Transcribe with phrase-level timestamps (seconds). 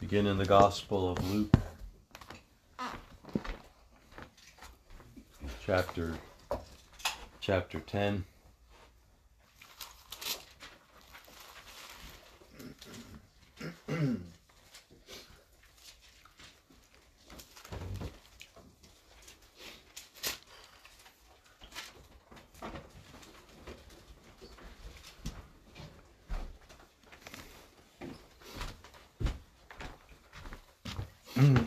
[0.00, 1.54] Begin in the Gospel of Luke,
[5.66, 6.14] chapter
[7.40, 8.24] chapter 10.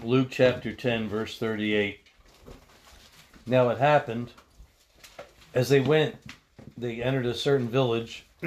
[0.03, 2.00] Luke chapter 10, verse 38.
[3.45, 4.31] Now it happened,
[5.54, 6.16] as they went,
[6.76, 8.26] they entered a certain village.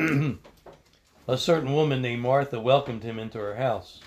[1.28, 4.00] a certain woman named Martha welcomed him into her house.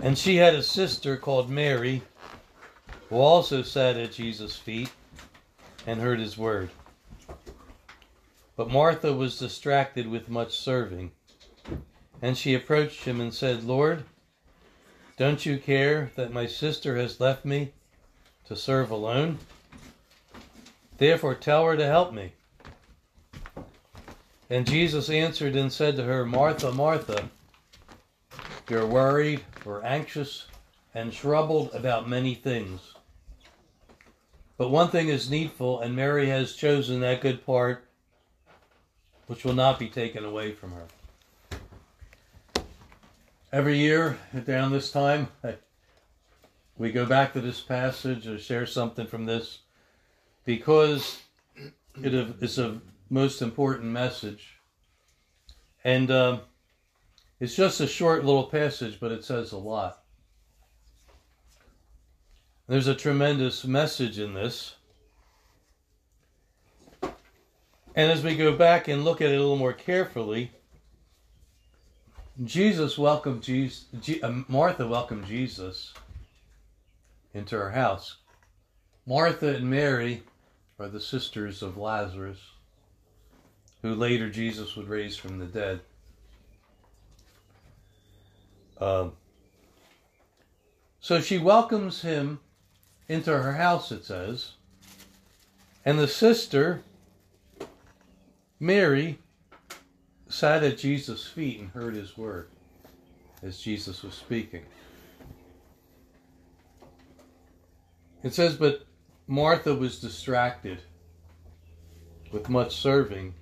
[0.00, 2.00] And she had a sister called Mary,
[3.10, 4.90] who also sat at Jesus' feet
[5.86, 6.70] and heard his word.
[8.56, 11.12] But Martha was distracted with much serving.
[12.22, 14.04] And she approached him and said, Lord,
[15.16, 17.72] don't you care that my sister has left me
[18.46, 19.38] to serve alone?
[20.98, 22.32] Therefore tell her to help me.
[24.50, 27.28] And Jesus answered and said to her, Martha, Martha,
[28.68, 30.46] you're worried or anxious
[30.94, 32.80] and troubled about many things.
[34.56, 37.84] But one thing is needful, and Mary has chosen that good part
[39.26, 40.86] which will not be taken away from her
[43.54, 45.28] every year around this time,
[46.76, 49.60] we go back to this passage or share something from this
[50.44, 51.22] because
[52.02, 54.58] it is a most important message.
[55.84, 56.40] And uh,
[57.38, 60.02] it's just a short little passage, but it says a lot.
[62.66, 64.74] There's a tremendous message in this.
[67.94, 70.50] And as we go back and look at it a little more carefully,
[72.42, 73.86] Jesus welcomed Jesus,
[74.22, 75.94] uh, Martha welcomed Jesus
[77.32, 78.16] into her house.
[79.06, 80.22] Martha and Mary
[80.80, 82.40] are the sisters of Lazarus,
[83.82, 85.80] who later Jesus would raise from the dead.
[88.80, 89.10] Uh,
[91.00, 92.40] so she welcomes him
[93.08, 94.52] into her house, it says.
[95.84, 96.82] And the sister,
[98.58, 99.18] Mary,
[100.34, 102.48] sat at Jesus' feet and heard his word
[103.44, 104.64] as Jesus was speaking.
[108.24, 108.84] It says, But
[109.28, 110.80] Martha was distracted
[112.32, 113.34] with much serving,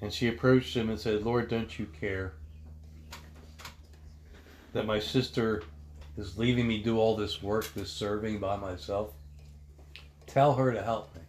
[0.00, 2.32] and she approached him and said, Lord, don't you care
[4.72, 5.62] that my sister
[6.16, 9.12] is leaving me do all this work, this serving by myself?
[10.26, 11.21] Tell her to help me.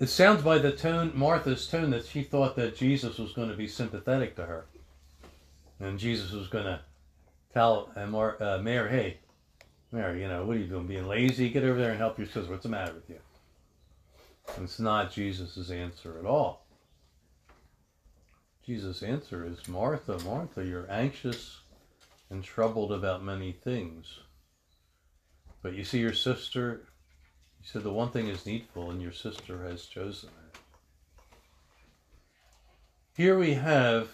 [0.00, 3.56] It sounds by the tone, Martha's tone, that she thought that Jesus was going to
[3.56, 4.66] be sympathetic to her.
[5.78, 6.80] And Jesus was going to
[7.52, 9.18] tell uh, Mar- uh, Mary, hey,
[9.92, 10.88] Mary, you know, what are you doing?
[10.88, 11.48] Being lazy?
[11.48, 12.50] Get over there and help your sister.
[12.50, 13.18] What's the matter with you?
[14.56, 16.66] And it's not Jesus' answer at all.
[18.66, 21.60] Jesus' answer is Martha, Martha, you're anxious
[22.30, 24.20] and troubled about many things.
[25.62, 26.88] But you see your sister
[27.64, 30.58] he said, The one thing is needful, and your sister has chosen it.
[33.16, 34.10] Here we have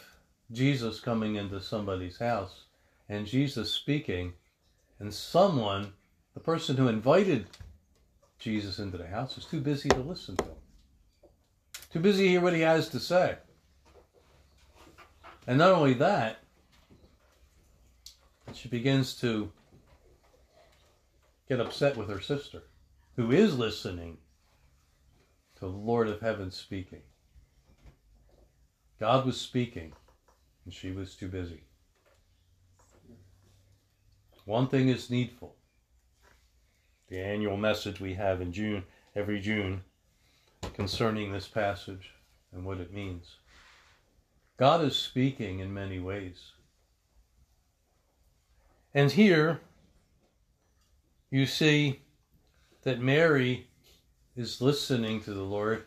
[0.53, 2.67] Jesus coming into somebody's house,
[3.09, 4.35] and Jesus speaking,
[5.01, 5.95] and someone,
[6.35, 7.47] the person who invited
[8.39, 10.55] Jesus into the house, is too busy to listen to him.
[11.93, 13.37] Too busy to hear what he has to say.
[15.49, 16.39] And not only that,
[18.55, 19.51] she begins to
[21.49, 22.63] get upset with her sister
[23.21, 24.17] who is listening
[25.55, 27.03] to the Lord of heaven speaking.
[28.99, 29.93] God was speaking,
[30.65, 31.65] and she was too busy.
[34.47, 35.55] One thing is needful.
[37.09, 39.83] The annual message we have in June, every June,
[40.73, 42.15] concerning this passage
[42.55, 43.37] and what it means.
[44.57, 46.53] God is speaking in many ways.
[48.95, 49.61] And here
[51.31, 52.01] you see
[52.83, 53.69] that Mary
[54.37, 55.85] is listening to the Lord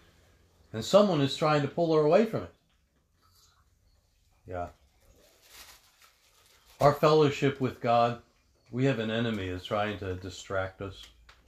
[0.71, 2.53] and someone is trying to pull her away from it.
[4.47, 4.67] Yeah.
[6.81, 8.21] Our fellowship with God,
[8.71, 11.01] we have an enemy that's trying to distract us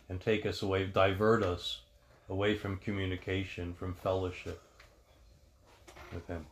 [0.10, 1.82] and take us away, divert us
[2.30, 4.62] away from communication, from fellowship
[6.14, 6.46] with Him.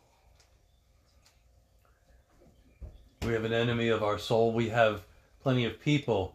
[3.22, 4.52] We have an enemy of our soul.
[4.52, 5.04] We have
[5.42, 6.34] plenty of people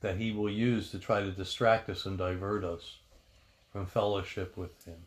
[0.00, 2.98] that he will use to try to distract us and divert us
[3.72, 5.02] from fellowship with him.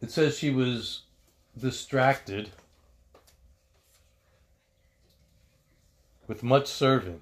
[0.00, 1.02] it says she was
[1.58, 2.50] distracted
[6.26, 7.20] with much serving.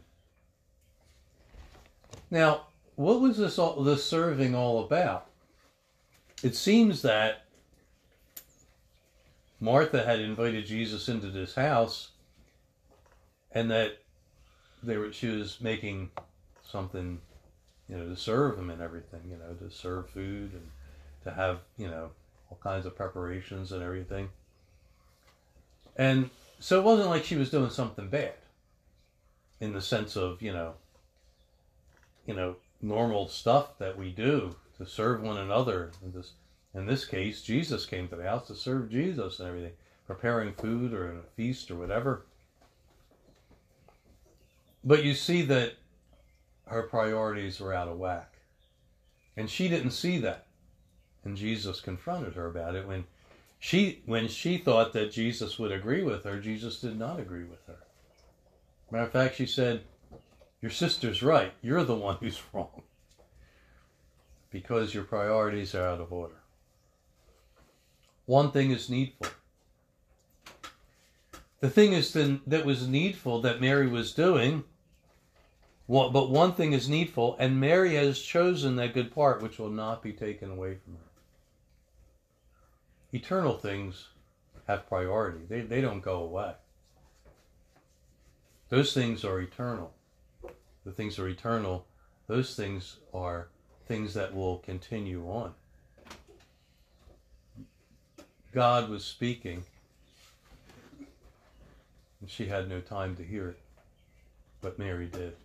[2.31, 2.67] Now,
[2.97, 5.27] what was this all, this serving all about?
[6.43, 7.46] It seems that
[9.61, 12.11] Martha had invited Jesus into this house,
[13.53, 13.99] and that
[14.83, 16.11] they were she was making
[16.63, 17.21] something,
[17.89, 20.71] you know, to serve him and everything, you know, to serve food and
[21.25, 22.11] to have, you know,
[22.51, 24.29] all kinds of preparations and everything.
[25.97, 28.35] And so it wasn't like she was doing something bad
[29.61, 30.75] in the sense of, you know,
[32.27, 35.93] you know, normal stuff that we do to serve one another.
[36.03, 36.33] and this,
[36.77, 39.73] in this case, Jesus came to the house to serve Jesus and everything,
[40.07, 42.27] preparing food or a feast or whatever.
[44.85, 45.75] But you see that
[46.67, 48.35] her priorities were out of whack.
[49.37, 50.47] And she didn't see that.
[51.25, 53.05] And Jesus confronted her about it when
[53.59, 57.67] she when she thought that Jesus would agree with her, Jesus did not agree with
[57.67, 57.79] her.
[58.91, 59.83] Matter of fact, she said,
[60.61, 61.53] Your sister's right.
[61.63, 62.83] You're the one who's wrong.
[64.51, 66.37] Because your priorities are out of order.
[68.27, 69.29] One thing is needful.
[71.61, 74.65] The thing is then that was needful that Mary was doing
[75.89, 79.71] well, but one thing is needful, and Mary has chosen that good part which will
[79.71, 81.01] not be taken away from her.
[83.13, 84.09] Eternal things
[84.67, 86.55] have priority, they, they don't go away.
[88.69, 89.95] Those things are eternal.
[90.85, 91.87] The things are eternal.
[92.27, 93.49] Those things are
[93.87, 95.55] things that will continue on.
[98.57, 99.65] God was speaking,
[102.23, 103.59] and she had no time to hear it,
[104.63, 105.37] but Mary did.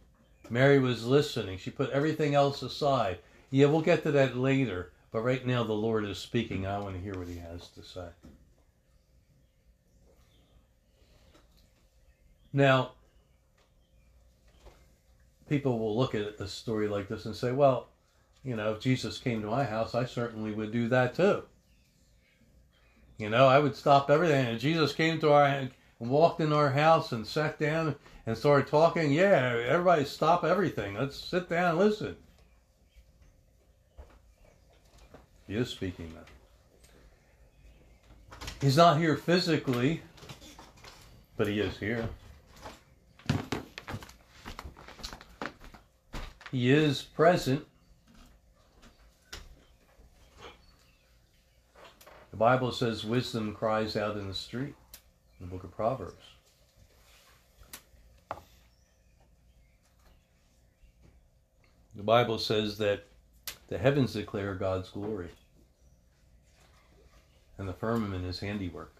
[0.49, 1.57] Mary was listening.
[1.57, 3.17] She put everything else aside.
[3.49, 4.93] Yeah, we'll get to that later.
[5.11, 6.65] But right now, the Lord is speaking.
[6.65, 8.07] I want to hear what He has to say.
[12.53, 12.91] Now,
[15.49, 17.89] people will look at a story like this and say, well,
[18.45, 21.43] you know, if Jesus came to my house, I certainly would do that too.
[23.21, 24.47] You know, I would stop everything.
[24.47, 25.69] And Jesus came to our and
[25.99, 27.95] walked in our house and sat down
[28.25, 30.95] and started talking, yeah, everybody stop everything.
[30.95, 32.15] Let's sit down and listen.
[35.47, 36.21] He is speaking now.
[38.59, 40.01] He's not here physically,
[41.37, 42.09] but he is here.
[46.51, 47.67] He is present.
[52.31, 54.73] The Bible says wisdom cries out in the street
[55.39, 56.23] in the book of Proverbs.
[61.93, 63.03] The Bible says that
[63.67, 65.27] the heavens declare God's glory,
[67.57, 68.93] and the firmament his handiwork.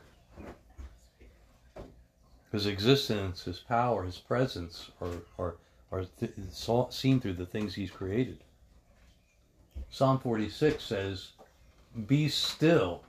[2.52, 5.56] His existence, his power, his presence are, are,
[5.90, 6.34] are th-
[6.90, 8.40] seen through the things he's created.
[9.90, 11.32] Psalm 46 says,
[12.08, 13.04] Be still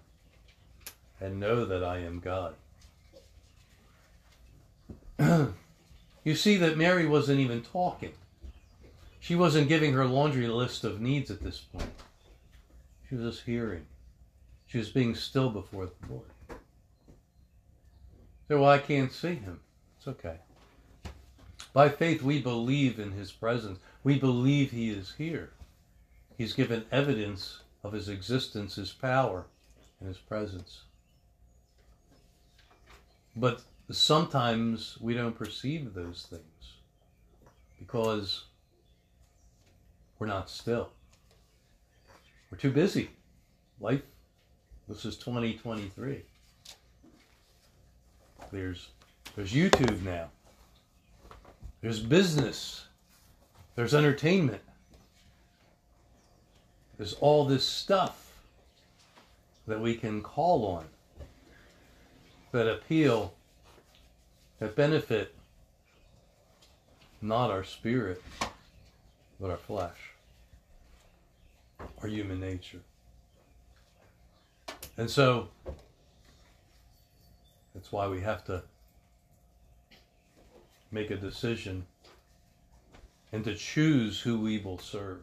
[1.22, 2.54] and know that I am God.
[6.24, 8.12] you see that Mary wasn't even talking.
[9.20, 11.92] She wasn't giving her laundry list of needs at this point.
[13.08, 13.87] She was just hearing.
[14.66, 16.26] She was being still before the Lord.
[18.49, 19.61] So, well, I can't see him.
[19.97, 20.38] It's okay.
[21.73, 23.78] By faith, we believe in his presence.
[24.02, 25.52] We believe he is here.
[26.37, 29.47] He's given evidence of his existence, his power,
[30.00, 30.80] and his presence.
[33.34, 36.74] But sometimes we don't perceive those things
[37.78, 38.44] because
[40.18, 40.90] we're not still.
[42.50, 43.10] We're too busy.
[43.80, 44.02] Life,
[44.88, 46.22] this is 2023.
[48.52, 48.88] There's,
[49.34, 50.28] there's YouTube now.
[51.80, 52.84] There's business.
[53.74, 54.62] There's entertainment.
[56.98, 58.36] There's all this stuff
[59.66, 60.84] that we can call on
[62.52, 63.35] that appeal
[64.61, 65.35] that benefit
[67.21, 68.23] not our spirit,
[69.40, 69.97] but our flesh,
[72.02, 72.80] our human nature.
[74.97, 75.49] And so
[77.75, 78.62] that's why we have to
[80.90, 81.87] make a decision
[83.32, 85.23] and to choose who we will serve.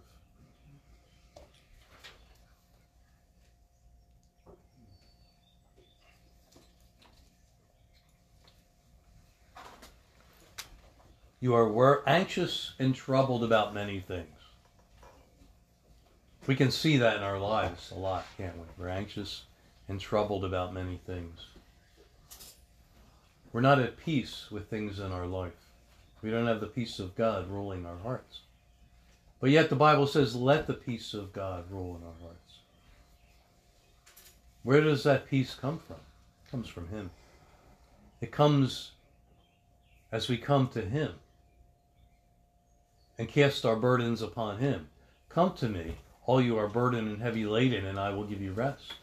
[11.42, 14.28] You are anxious and troubled about many things.
[16.48, 18.66] We can see that in our lives a lot, can't we?
[18.78, 19.44] We're anxious
[19.88, 21.46] and troubled about many things.
[23.54, 25.54] We're not at peace with things in our life.
[26.22, 28.42] We don't have the peace of God ruling our hearts.
[29.40, 32.58] But yet the Bible says, let the peace of God rule in our hearts.
[34.64, 35.96] Where does that peace come from?
[35.96, 37.12] It comes from Him.
[38.20, 38.92] It comes
[40.12, 41.14] as we come to Him
[43.20, 44.88] and cast our burdens upon Him.
[45.28, 45.96] Come to me,
[46.26, 48.94] all you are burdened and heavy laden, and I will give you rest.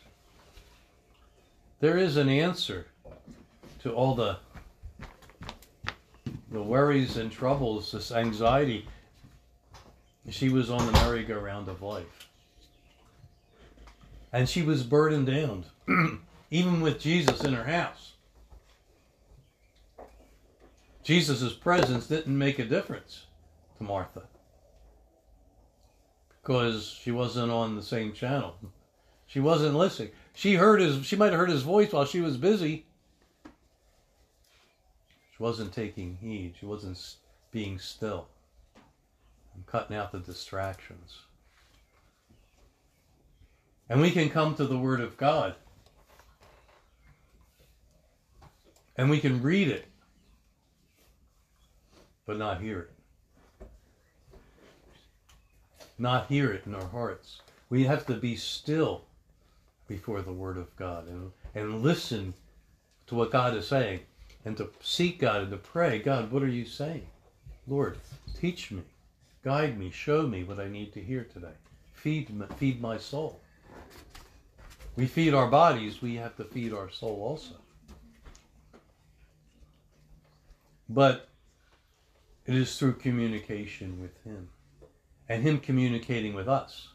[1.80, 2.86] There is an answer
[3.80, 4.38] to all the
[6.50, 8.88] the worries and troubles, this anxiety.
[10.30, 12.28] She was on the merry-go-round of life.
[14.32, 15.66] And she was burdened down,
[16.50, 18.14] even with Jesus in her house.
[21.02, 23.25] Jesus' presence didn't make a difference
[23.78, 24.22] to Martha
[26.42, 28.56] because she wasn't on the same channel.
[29.26, 30.10] She wasn't listening.
[30.34, 31.04] She heard his.
[31.04, 32.86] She might have heard his voice while she was busy.
[33.44, 36.54] She wasn't taking heed.
[36.58, 37.16] She wasn't
[37.50, 38.28] being still.
[39.54, 41.18] I'm cutting out the distractions.
[43.88, 45.54] And we can come to the Word of God.
[48.96, 49.86] And we can read it
[52.26, 52.95] but not hear it.
[55.98, 57.40] Not hear it in our hearts.
[57.70, 59.04] We have to be still
[59.88, 62.34] before the Word of God and, and listen
[63.06, 64.00] to what God is saying
[64.44, 67.06] and to seek God and to pray God, what are you saying?
[67.66, 67.98] Lord,
[68.38, 68.82] teach me,
[69.42, 71.54] guide me, show me what I need to hear today.
[71.92, 73.40] Feed, feed my soul.
[74.96, 77.56] We feed our bodies, we have to feed our soul also.
[80.88, 81.28] But
[82.46, 84.48] it is through communication with Him
[85.28, 86.88] and Him communicating with us.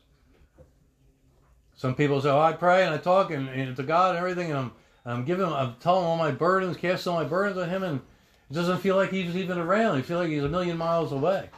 [1.75, 4.51] Some people say, oh, I pray and I talk and, and to God and everything,
[4.51, 4.71] and I'm,
[5.05, 8.01] I'm giving, I'm telling all my burdens, casting all my burdens on Him, and
[8.49, 9.97] it doesn't feel like He's even around.
[9.97, 11.49] You feel like He's a million miles away.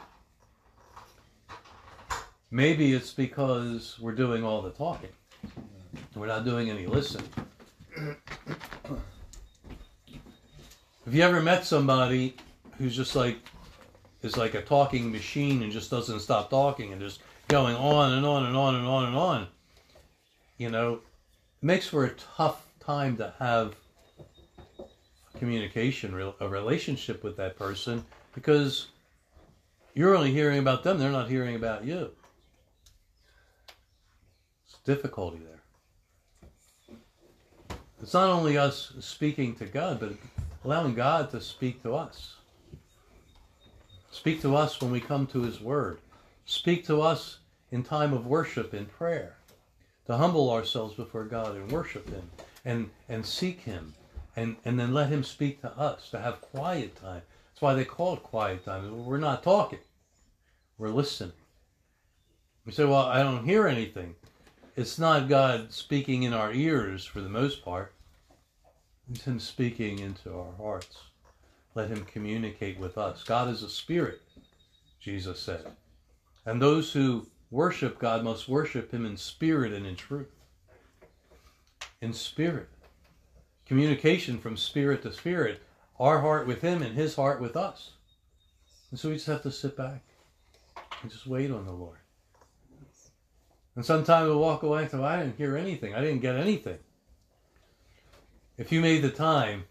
[2.50, 5.10] Maybe it's because we're doing all the talking.
[6.14, 7.28] We're not doing any listening.
[11.04, 12.36] Have you ever met somebody
[12.78, 13.38] who's just like
[14.24, 18.24] is like a talking machine and just doesn't stop talking and just going on and
[18.24, 19.46] on and on and on and on.
[20.56, 21.00] You know,
[21.60, 23.76] makes for a tough time to have
[25.38, 28.04] communication, a relationship with that person
[28.34, 28.88] because
[29.92, 32.10] you're only hearing about them, they're not hearing about you.
[34.64, 36.96] It's difficulty there.
[38.02, 40.14] It's not only us speaking to God, but
[40.64, 42.36] allowing God to speak to us.
[44.14, 45.98] Speak to us when we come to His Word.
[46.46, 47.38] Speak to us
[47.72, 49.34] in time of worship in prayer.
[50.06, 52.30] To humble ourselves before God and worship Him
[52.64, 53.92] and, and seek Him
[54.36, 57.22] and, and then let Him speak to us, to have quiet time.
[57.50, 59.04] That's why they call it quiet time.
[59.04, 59.80] We're not talking,
[60.78, 61.32] we're listening.
[62.64, 64.14] We say, Well, I don't hear anything.
[64.76, 67.92] It's not God speaking in our ears for the most part,
[69.10, 70.98] it's Him speaking into our hearts.
[71.74, 73.24] Let him communicate with us.
[73.24, 74.22] God is a spirit,
[75.00, 75.66] Jesus said.
[76.46, 80.30] And those who worship God must worship him in spirit and in truth.
[82.00, 82.68] In spirit.
[83.66, 85.62] Communication from spirit to spirit.
[85.98, 87.92] Our heart with him and his heart with us.
[88.90, 90.02] And so we just have to sit back
[91.02, 91.98] and just wait on the Lord.
[93.74, 95.94] And sometimes we'll walk away and say, I didn't hear anything.
[95.94, 96.78] I didn't get anything.
[98.56, 99.64] If you made the time,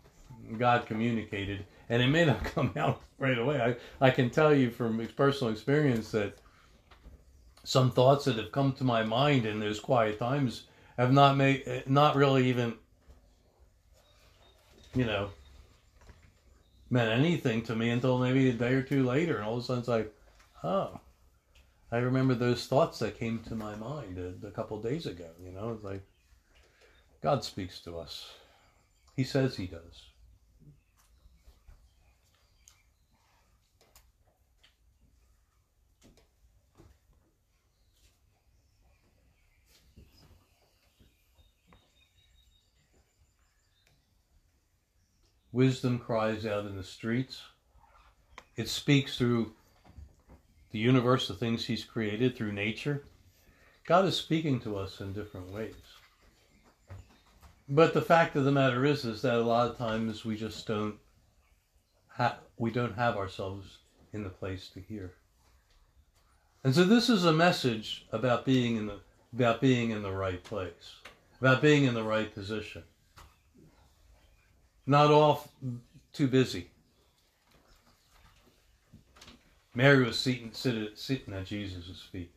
[0.57, 3.77] God communicated and it may not come out right away.
[4.01, 6.37] I, I can tell you from personal experience that
[7.63, 10.63] some thoughts that have come to my mind in those quiet times
[10.97, 12.75] have not made, not really even,
[14.93, 15.29] you know,
[16.89, 19.65] meant anything to me until maybe a day or two later, and all of a
[19.65, 20.13] sudden it's like,
[20.63, 20.99] oh,
[21.91, 25.29] I remember those thoughts that came to my mind a, a couple days ago.
[25.43, 26.03] You know, it's like
[27.21, 28.31] God speaks to us.
[29.15, 30.12] He says He does.
[45.53, 47.41] Wisdom cries out in the streets.
[48.57, 49.53] It speaks through
[50.71, 53.05] the universe, the things He's created, through nature.
[53.85, 55.75] God is speaking to us in different ways.
[57.69, 60.67] But the fact of the matter is, is that a lot of times we just
[60.67, 60.95] don't
[62.57, 63.77] we don't have ourselves
[64.11, 65.13] in the place to hear.
[66.63, 68.99] And so this is a message about being in the
[69.33, 70.95] about being in the right place.
[71.41, 72.83] about being in the right position.
[74.85, 75.49] Not all
[76.11, 76.69] too busy.
[79.75, 82.31] Mary was sitting, sitting, at Jesus' feet.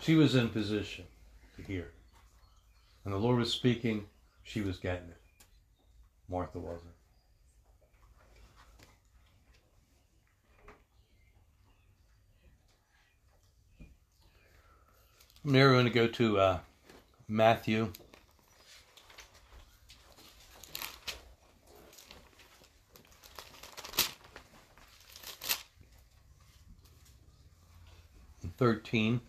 [0.00, 1.04] She was in position
[1.56, 1.90] to hear.
[3.04, 4.06] And the Lord was speaking,
[4.42, 5.20] she was getting it.
[6.30, 6.92] Martha wasn't.
[15.44, 16.58] Mary, we're going to go to uh,
[17.28, 17.92] Matthew.
[28.58, 29.20] Thirteen.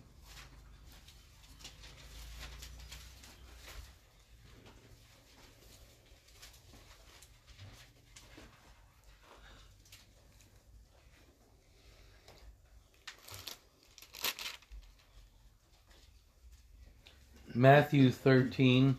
[17.54, 18.96] Matthew 13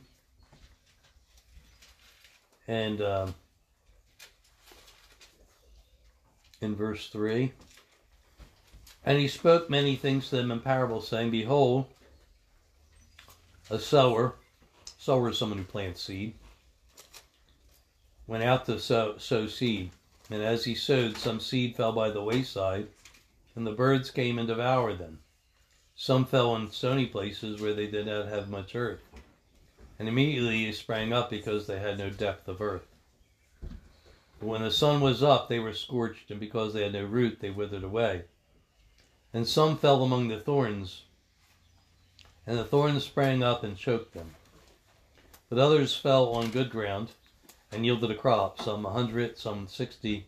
[2.68, 3.36] and um,
[6.62, 7.52] in verse 3
[9.06, 11.86] and he spoke many things to them in parables saying behold
[13.70, 14.36] a sower
[14.98, 16.34] sower is someone who plants seed
[18.28, 19.92] went out to sow, sow seed
[20.30, 22.88] and as he sowed some seed fell by the wayside
[23.56, 25.20] and the birds came and devoured them
[26.02, 29.02] some fell on stony places where they did not have much earth,
[30.00, 32.88] and immediately they sprang up because they had no depth of earth.
[34.40, 37.40] But when the sun was up, they were scorched, and because they had no root,
[37.40, 38.24] they withered away.
[39.34, 41.04] And some fell among the thorns,
[42.46, 44.36] and the thorns sprang up and choked them.
[45.50, 47.12] But others fell on good ground
[47.72, 50.26] and yielded a crop, some a hundred, some sixty,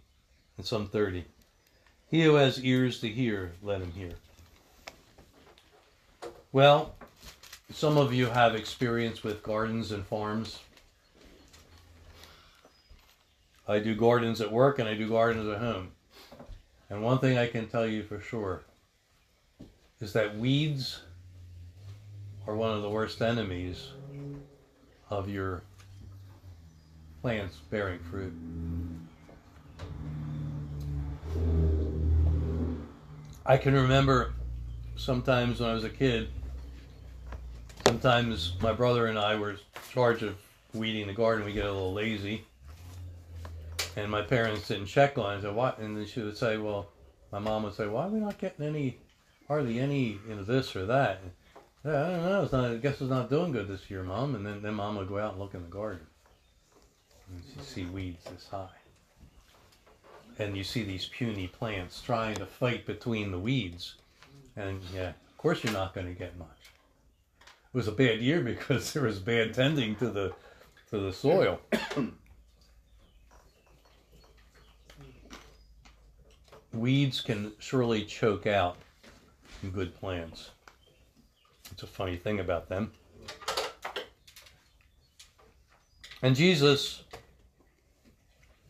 [0.58, 1.26] and some thirty.
[2.10, 4.12] He who has ears to hear, let him hear.
[6.54, 6.96] Well,
[7.74, 10.60] some of you have experience with gardens and farms.
[13.68, 15.92] I do gardens at work and I do gardens at home.
[16.90, 18.62] And one thing I can tell you for sure
[20.04, 21.00] is that weeds
[22.46, 23.88] are one of the worst enemies
[25.10, 25.62] of your
[27.22, 28.34] plants bearing fruit.
[33.46, 34.34] I can remember
[34.98, 36.28] sometimes when I was a kid
[37.88, 39.58] sometimes my brother and I were in
[39.92, 40.36] charge of
[40.74, 41.46] weeding the garden.
[41.46, 42.44] We get a little lazy,
[43.96, 45.42] and my parents didn't check on it.
[45.44, 45.80] So what?
[45.80, 46.90] And then she would say, "Well,"
[47.32, 48.98] my mom would say, "Why are we not getting any,
[49.54, 51.22] hardly any, you know, this or that?"
[51.86, 52.44] Yeah, I don't know.
[52.44, 52.72] It's not.
[52.72, 54.36] I guess it's not doing good this year, mom.
[54.36, 56.08] And then then mom would go out and look in the garden,
[57.30, 58.80] and you see weeds this high,
[60.40, 63.96] and you see these puny plants trying to fight between the weeds,
[64.56, 66.48] and yeah, of course you're not going to get much
[67.74, 70.34] it was a bad year because there was bad tending to the
[70.90, 71.60] to the soil.
[76.72, 78.78] Weeds can surely choke out
[79.72, 80.52] good plants.
[81.72, 82.92] It's a funny thing about them.
[86.22, 87.04] And Jesus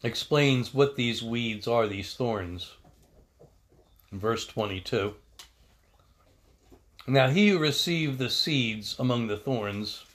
[0.03, 2.75] explains what these weeds are, these thorns,
[4.11, 5.13] in verse 22.
[7.07, 10.05] Now he who received the seeds among the thorns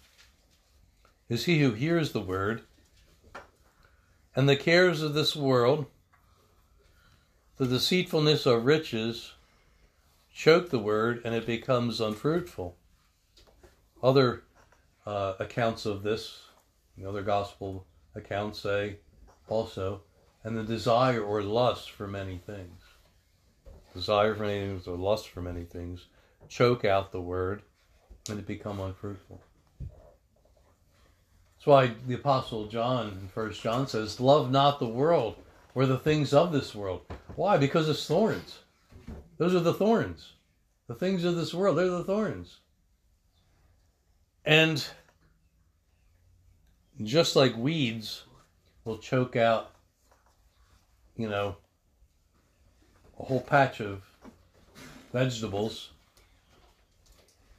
[1.28, 2.62] is he who hears the word,
[4.34, 5.86] and the cares of this world,
[7.56, 9.32] the deceitfulness of riches,
[10.38, 12.76] choke the word, and it becomes unfruitful.
[14.00, 14.44] Other
[15.04, 16.42] uh, accounts of this,
[16.96, 18.98] the other gospel accounts say
[19.48, 20.02] also,
[20.44, 22.82] and the desire or lust for many things.
[23.92, 26.06] Desire for many things or lust for many things
[26.48, 27.62] choke out the word
[28.30, 29.40] and it become unfruitful.
[29.80, 35.34] That's why the Apostle John in First John says, Love not the world
[35.74, 37.00] or the things of this world.
[37.34, 37.56] Why?
[37.56, 38.60] Because it's thorns.
[39.38, 40.32] Those are the thorns.
[40.88, 42.58] The things of this world, they're the thorns.
[44.44, 44.84] And
[47.02, 48.24] just like weeds
[48.84, 49.70] will choke out,
[51.16, 51.56] you know,
[53.20, 54.02] a whole patch of
[55.12, 55.90] vegetables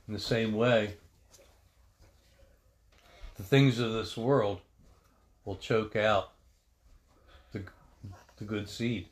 [0.07, 0.95] in the same way,
[3.37, 4.59] the things of this world
[5.45, 6.31] will choke out
[7.51, 7.63] the,
[8.37, 9.07] the good seed,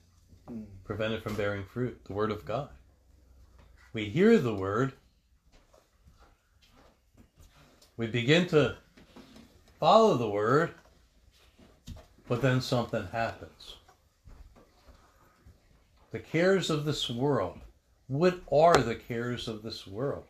[0.84, 2.70] prevented from bearing fruit, the word of God.
[3.94, 4.94] We hear the word,
[7.98, 8.78] we begin to
[9.80, 10.72] follow the word,
[12.28, 13.78] but then something happens.
[16.12, 17.60] The cares of this world.
[18.08, 20.24] What are the cares of this world?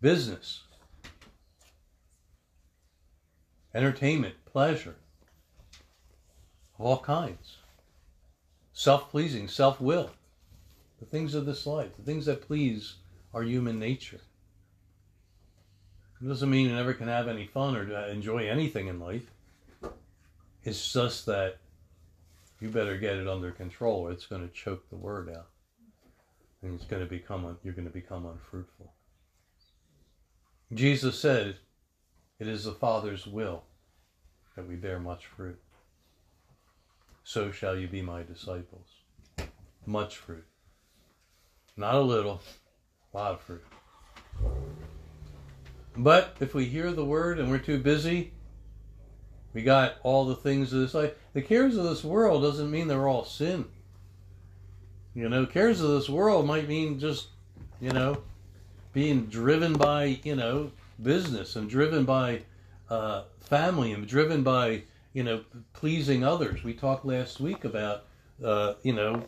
[0.00, 0.62] Business,
[3.76, 4.96] entertainment, pleasure
[6.78, 7.58] of all kinds,
[8.72, 10.10] self pleasing, self will,
[10.98, 12.94] the things of this life, the things that please
[13.34, 14.20] our human nature.
[16.22, 19.30] It doesn't mean you never can have any fun or enjoy anything in life.
[20.64, 21.58] It's just that
[22.60, 25.48] you better get it under control or it's going to choke the word out.
[26.62, 28.94] And it's going to become, you're going to become unfruitful.
[30.72, 31.58] Jesus said,
[32.38, 33.64] It is the Father's will
[34.54, 35.58] that we bear much fruit.
[37.24, 38.88] So shall you be my disciples.
[39.86, 40.46] Much fruit.
[41.76, 42.40] Not a little,
[43.12, 43.64] a lot of fruit.
[45.96, 48.32] But if we hear the word and we're too busy,
[49.54, 51.14] we got all the things of this life.
[51.32, 53.66] The cares of this world doesn't mean they're all sin.
[55.14, 57.28] You know, cares of this world might mean just,
[57.80, 58.18] you know,
[58.92, 60.70] being driven by you know
[61.02, 62.42] business and driven by
[62.88, 64.82] uh, family and driven by
[65.12, 66.62] you know pleasing others.
[66.62, 68.04] We talked last week about
[68.44, 69.24] uh, you know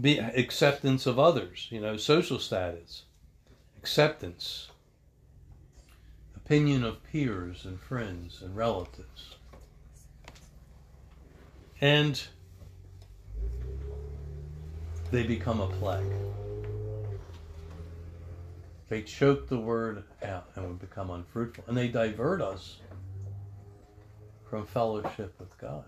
[0.00, 3.04] be acceptance of others, you know, social status,
[3.78, 4.68] acceptance,
[6.36, 9.36] opinion of peers and friends and relatives.
[11.80, 12.22] And
[15.10, 16.12] they become a plague.
[18.88, 21.64] They choke the word out and we become unfruitful.
[21.66, 22.78] And they divert us
[24.48, 25.84] from fellowship with God.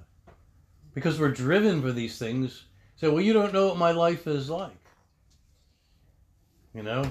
[0.95, 2.65] Because we're driven for these things.
[2.97, 4.73] Say, well, you don't know what my life is like.
[6.75, 7.11] You know?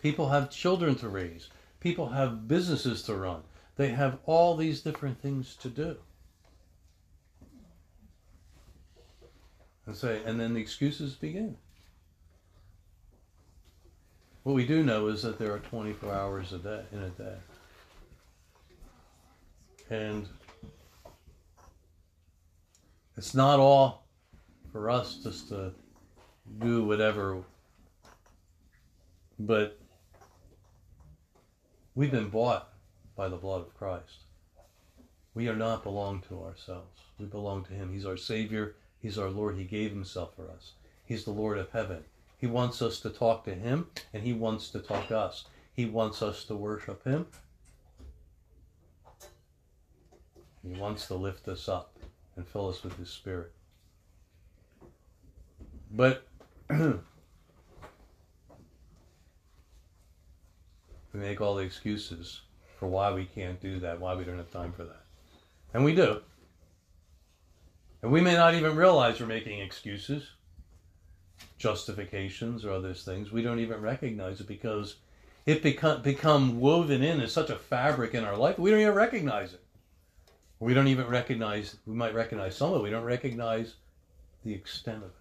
[0.00, 1.48] People have children to raise.
[1.78, 3.42] People have businesses to run.
[3.76, 5.96] They have all these different things to do.
[9.86, 11.56] And say, and then the excuses begin.
[14.42, 17.36] What we do know is that there are 24 hours a day in a day.
[19.88, 20.26] And
[23.16, 24.04] it's not all
[24.72, 25.72] for us just to
[26.58, 27.42] do whatever,
[29.38, 29.78] but
[31.94, 32.68] we've been bought
[33.16, 34.24] by the blood of Christ.
[35.34, 37.00] We are not belong to ourselves.
[37.18, 37.92] We belong to Him.
[37.92, 38.74] He's our Savior.
[38.98, 39.56] He's our Lord.
[39.56, 40.72] He gave Himself for us.
[41.04, 42.04] He's the Lord of heaven.
[42.42, 45.44] He wants us to talk to Him, and He wants to talk to us.
[45.74, 47.26] He wants us to worship Him.
[50.66, 51.96] He wants to lift us up
[52.34, 53.52] and fill us with His Spirit.
[55.92, 56.26] But
[56.68, 56.98] we
[61.14, 62.40] make all the excuses
[62.76, 65.04] for why we can't do that, why we don't have time for that.
[65.74, 66.20] And we do.
[68.02, 70.28] And we may not even realize we're making excuses
[71.58, 73.30] justifications or other things.
[73.32, 74.96] We don't even recognize it because
[75.46, 78.58] it become become woven in as such a fabric in our life.
[78.58, 79.62] We don't even recognize it.
[80.60, 81.76] We don't even recognize.
[81.86, 82.82] We might recognize some of it.
[82.82, 83.74] We don't recognize
[84.44, 85.16] the extent of it.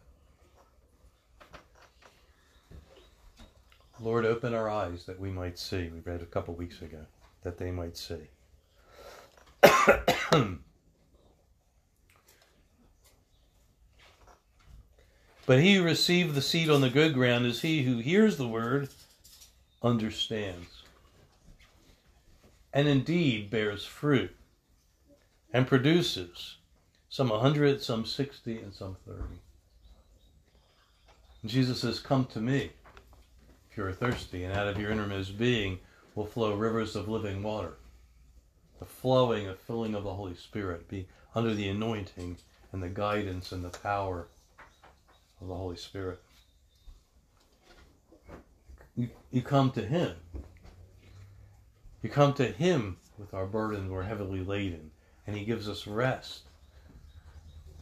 [4.00, 5.90] Lord, open our eyes that we might see.
[5.90, 7.06] We read a couple weeks ago
[7.44, 8.30] that they might see.
[15.52, 18.48] But he who received the seed on the good ground is he who hears the
[18.48, 18.88] word,
[19.84, 20.84] understands,
[22.72, 24.34] and indeed bears fruit,
[25.52, 26.56] and produces
[27.10, 29.42] some a hundred, some sixty, and some thirty.
[31.42, 32.72] And Jesus says, Come to me
[33.70, 35.80] if you are thirsty, and out of your innermost being
[36.16, 37.74] will flow rivers of living water.
[38.80, 42.38] The flowing, a filling of the Holy Spirit, be under the anointing
[42.72, 44.30] and the guidance and the power
[45.42, 46.20] of the Holy Spirit.
[48.96, 50.16] You, you come to Him.
[52.02, 54.92] You come to Him with our burden, we're heavily laden,
[55.26, 56.42] and He gives us rest.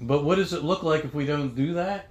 [0.02, 2.10] But what does it look like if we don't do that?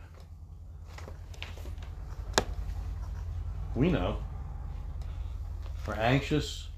[3.75, 4.19] We know.
[5.87, 6.69] We're anxious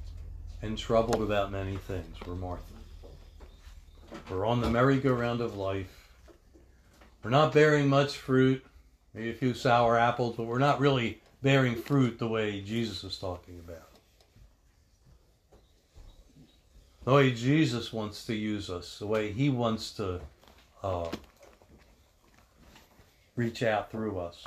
[0.62, 2.16] and troubled about many things.
[2.24, 2.62] We're Martha.
[4.30, 5.99] We're on the merry-go-round of life
[7.22, 8.64] we're not bearing much fruit,
[9.12, 13.18] maybe a few sour apples, but we're not really bearing fruit the way Jesus is
[13.18, 13.88] talking about.
[17.04, 20.20] The way Jesus wants to use us, the way He wants to
[20.82, 21.08] uh,
[23.36, 24.44] reach out through us.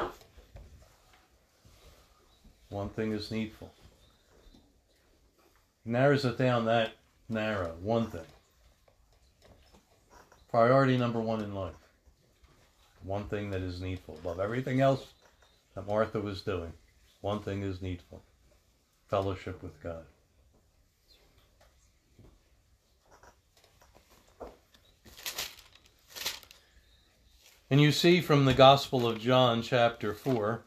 [2.69, 3.71] One thing is needful.
[5.85, 6.93] Narrows it down that
[7.29, 7.75] narrow.
[7.81, 8.21] One thing.
[10.49, 11.82] Priority number one in life
[13.03, 15.13] one thing that is needful above everything else
[15.75, 16.73] that Martha was doing
[17.21, 18.21] One thing is needful
[19.13, 20.05] fellowship with God.
[27.69, 30.63] And you see from the Gospel of John, chapter 4,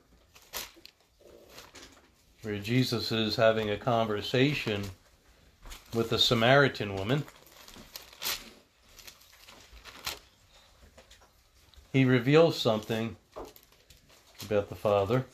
[2.42, 4.84] where Jesus is having a conversation
[5.92, 7.24] with a Samaritan woman.
[11.96, 13.16] He reveals something
[14.44, 15.24] about the Father.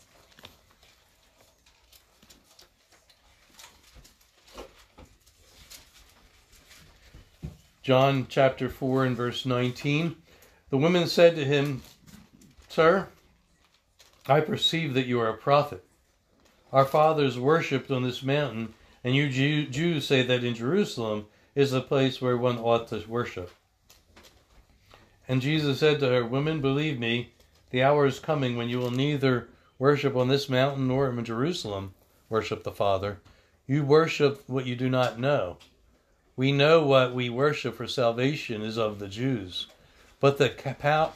[7.83, 10.15] John chapter 4 and verse 19.
[10.71, 11.83] The women said to him,
[12.69, 13.09] Sir,
[14.29, 15.85] I perceive that you are a prophet.
[16.73, 19.29] Our fathers worshipped on this mountain, and you
[19.67, 23.51] Jews say that in Jerusalem is the place where one ought to worship.
[25.33, 27.33] And Jesus said to her, Women, believe me,
[27.71, 31.95] the hour is coming when you will neither worship on this mountain nor in Jerusalem
[32.29, 33.19] worship the Father.
[33.67, 35.57] You worship what you do not know.
[36.37, 39.69] We know what we worship for salvation is of the Jews.
[40.21, 40.53] But the,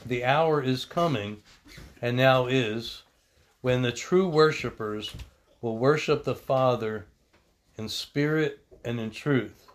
[0.07, 1.43] the hour is coming,
[2.01, 3.03] and now is,
[3.61, 5.15] when the true worshippers
[5.61, 7.05] will worship the Father
[7.77, 9.66] in spirit and in truth.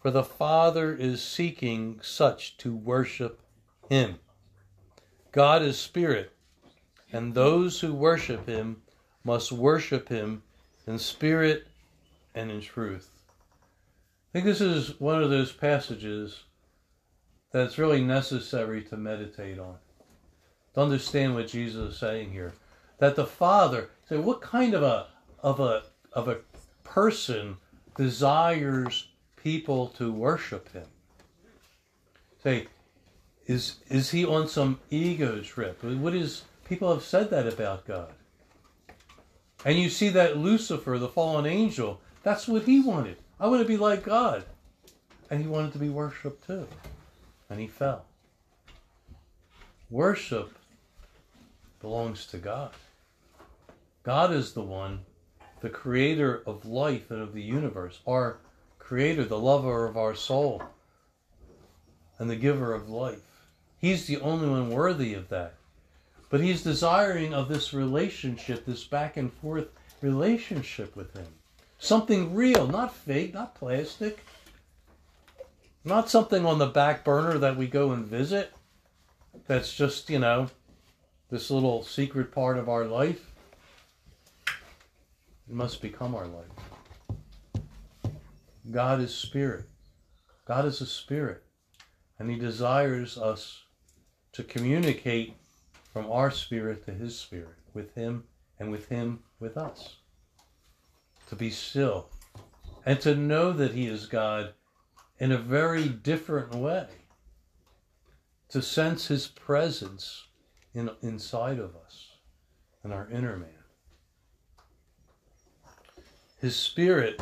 [0.00, 3.40] For the Father is seeking such to worship
[3.88, 4.16] Him.
[5.30, 6.32] God is spirit,
[7.12, 8.82] and those who worship Him
[9.24, 10.42] must worship Him
[10.86, 11.66] in spirit
[12.34, 13.10] and in truth.
[14.30, 16.44] I think this is one of those passages
[17.52, 19.76] that's really necessary to meditate on.
[20.74, 22.54] To understand what Jesus is saying here.
[22.98, 25.08] That the Father, say, what kind of a
[25.42, 25.82] of a
[26.12, 26.38] of a
[26.84, 27.56] person
[27.96, 29.09] desires
[29.42, 30.86] people to worship him?
[32.42, 32.68] Say,
[33.46, 35.82] is is he on some ego trip?
[35.82, 38.12] What is people have said that about God?
[39.64, 43.16] And you see that Lucifer, the fallen angel, that's what he wanted.
[43.38, 44.44] I want to be like God.
[45.30, 46.66] And he wanted to be worshiped too
[47.50, 48.04] and he fell.
[49.90, 50.56] Worship
[51.80, 52.70] belongs to God.
[54.04, 55.00] God is the one,
[55.60, 58.38] the creator of life and of the universe, our
[58.90, 60.60] creator, the lover of our soul,
[62.18, 63.22] and the giver of life.
[63.78, 65.54] He's the only one worthy of that.
[66.28, 69.68] But he's desiring of this relationship, this back and forth
[70.02, 71.28] relationship with him.
[71.78, 74.24] Something real, not fake, not plastic,
[75.84, 78.52] not something on the back burner that we go and visit.
[79.46, 80.50] That's just, you know,
[81.30, 83.30] this little secret part of our life.
[85.48, 86.69] It must become our life.
[88.70, 89.66] God is spirit.
[90.46, 91.42] God is a spirit.
[92.18, 93.62] And He desires us
[94.32, 95.36] to communicate
[95.92, 98.24] from our spirit to His spirit, with Him
[98.58, 99.96] and with Him with us.
[101.28, 102.08] To be still
[102.84, 104.54] and to know that He is God
[105.20, 106.86] in a very different way
[108.50, 110.26] to sense his presence
[110.74, 112.08] in, inside of us
[112.84, 113.50] in our inner man.
[116.40, 117.20] His spirit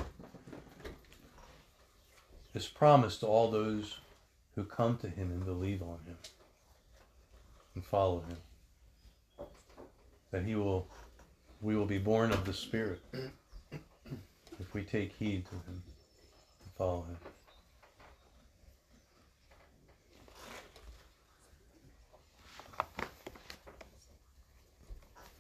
[2.59, 3.99] is promised to all those
[4.57, 6.17] who come to him and believe on him
[7.77, 9.47] and follow him.
[10.33, 10.89] That he will
[11.61, 13.01] we will be born of the spirit
[14.59, 15.83] if we take heed to him
[16.65, 17.17] and follow him.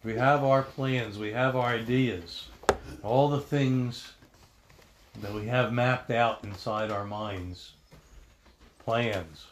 [0.04, 2.46] We have our plans, we have our ideas,
[3.02, 4.12] all the things
[5.22, 7.72] that we have mapped out inside our minds.
[8.85, 9.46] Plans.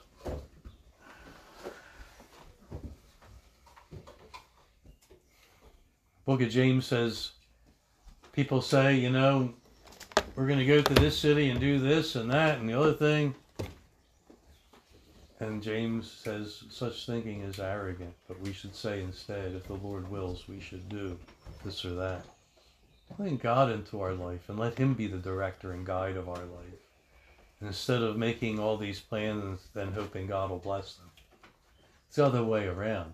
[6.24, 7.30] Book of James says,
[8.32, 9.54] people say, you know,
[10.34, 12.94] we're going to go to this city and do this and that and the other
[12.94, 13.34] thing.
[15.38, 20.10] And James says, such thinking is arrogant, but we should say instead, if the Lord
[20.10, 21.18] wills, we should do
[21.64, 22.24] this or that.
[23.16, 26.36] Bring God into our life and let Him be the director and guide of our
[26.36, 26.80] life.
[27.60, 31.10] Instead of making all these plans and then hoping God will bless them.
[32.08, 33.12] It's the other way around.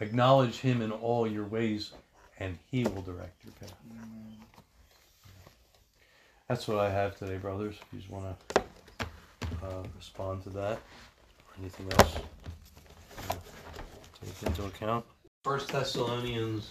[0.00, 1.92] Acknowledge Him in all your ways,
[2.38, 3.74] and He will direct your path.
[6.48, 7.76] That's what I have today, brothers.
[7.80, 8.62] If you just want to
[9.62, 10.78] uh, respond to that
[11.58, 12.16] anything else
[14.20, 15.04] take into account.
[15.44, 16.70] First Thessalonians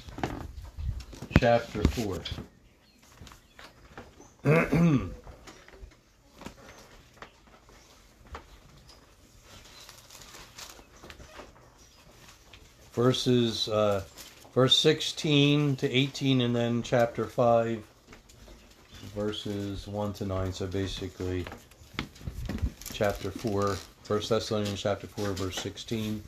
[1.38, 2.22] chapter 4.
[12.94, 14.02] Verses uh,
[14.54, 17.84] verse 16 to 18, and then chapter 5,
[19.14, 20.54] verses 1 to 9.
[20.54, 21.46] So basically,
[22.94, 23.76] chapter 4,
[24.08, 26.24] 1 Thessalonians chapter 4, verse 16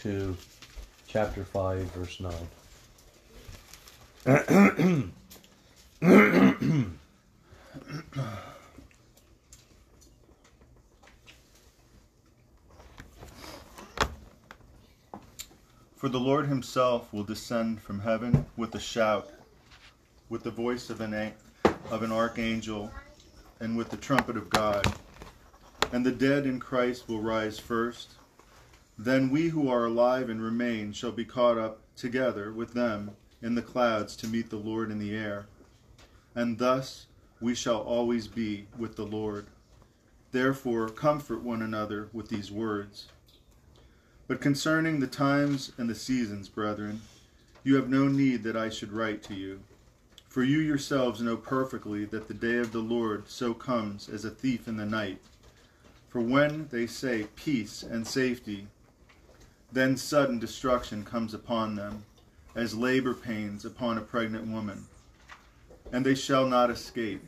[0.00, 0.36] to
[1.06, 2.32] chapter 5, verse 9.
[4.26, 4.38] For
[16.02, 19.30] the Lord himself will descend from heaven with a shout,
[20.28, 21.32] with the voice of an,
[21.90, 22.90] of an archangel,
[23.58, 24.84] and with the trumpet of God.
[25.92, 28.16] And the dead in Christ will rise first.
[28.98, 33.54] Then we who are alive and remain shall be caught up together with them in
[33.54, 35.46] the clouds to meet the Lord in the air.
[36.34, 37.06] And thus
[37.40, 39.46] we shall always be with the Lord.
[40.32, 43.08] Therefore, comfort one another with these words.
[44.28, 47.00] But concerning the times and the seasons, brethren,
[47.64, 49.60] you have no need that I should write to you.
[50.28, 54.30] For you yourselves know perfectly that the day of the Lord so comes as a
[54.30, 55.18] thief in the night.
[56.08, 58.68] For when they say peace and safety,
[59.72, 62.04] then sudden destruction comes upon them,
[62.54, 64.84] as labor pains upon a pregnant woman,
[65.92, 67.22] and they shall not escape.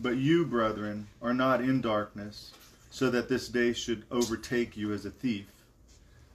[0.00, 2.52] But you, brethren, are not in darkness,
[2.90, 5.46] so that this day should overtake you as a thief.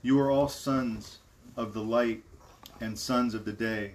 [0.02, 1.18] You are all sons
[1.56, 2.22] of the light
[2.80, 3.92] and sons of the day.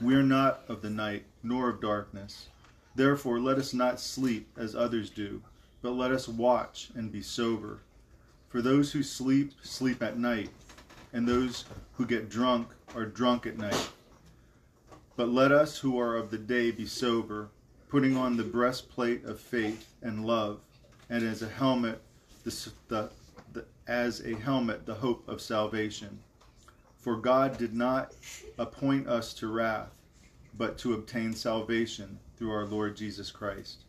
[0.00, 2.48] We are not of the night, nor of darkness.
[2.94, 5.42] Therefore, let us not sleep as others do,
[5.80, 7.80] but let us watch and be sober.
[8.48, 10.50] For those who sleep, sleep at night,
[11.12, 13.90] and those who get drunk are drunk at night.
[15.16, 17.48] But let us who are of the day be sober,
[17.88, 20.60] putting on the breastplate of faith and love,
[21.10, 22.00] and as a helmet
[22.44, 22.72] the,
[23.52, 26.18] the as a helmet the hope of salvation.
[26.98, 28.14] For God did not
[28.58, 29.98] appoint us to wrath,
[30.56, 33.84] but to obtain salvation through our Lord Jesus Christ.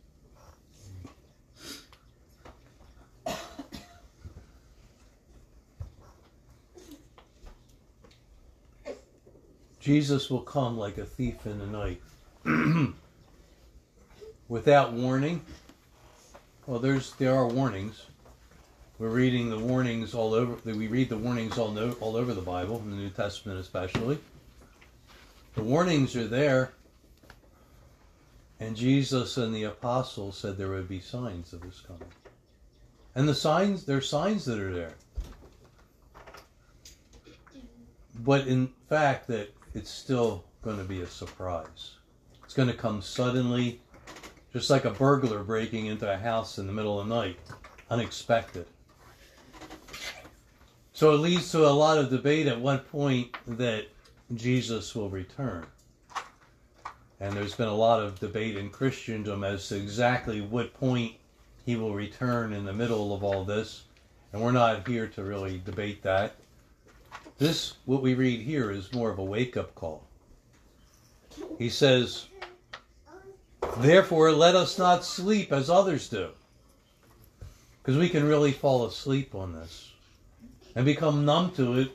[9.84, 12.02] Jesus will come like a thief in the night.
[14.48, 15.41] Without warning.
[16.65, 18.06] Well, there's there are warnings.
[18.98, 20.56] We're reading the warnings all over.
[20.63, 24.19] We read the warnings all, no, all over the Bible, in the New Testament especially.
[25.56, 26.72] The warnings are there,
[28.62, 32.08] and Jesus and the apostles said there would be signs of his coming.
[33.15, 34.93] And the signs, there are signs that are there.
[38.15, 41.96] But in fact, that it's still going to be a surprise.
[42.44, 43.82] It's going to come suddenly,
[44.52, 47.38] just like a burglar breaking into a house in the middle of the night,
[47.90, 48.66] unexpected.
[50.94, 53.88] So it leads to a lot of debate at what point that
[54.36, 55.66] Jesus will return.
[57.20, 61.16] And there's been a lot of debate in Christendom as to exactly what point
[61.66, 63.84] he will return in the middle of all this.
[64.32, 66.36] And we're not here to really debate that.
[67.38, 70.06] This, what we read here, is more of a wake up call.
[71.58, 72.28] He says,
[73.78, 76.30] Therefore, let us not sleep as others do.
[77.82, 79.91] Because we can really fall asleep on this
[80.76, 81.91] and become numb to it.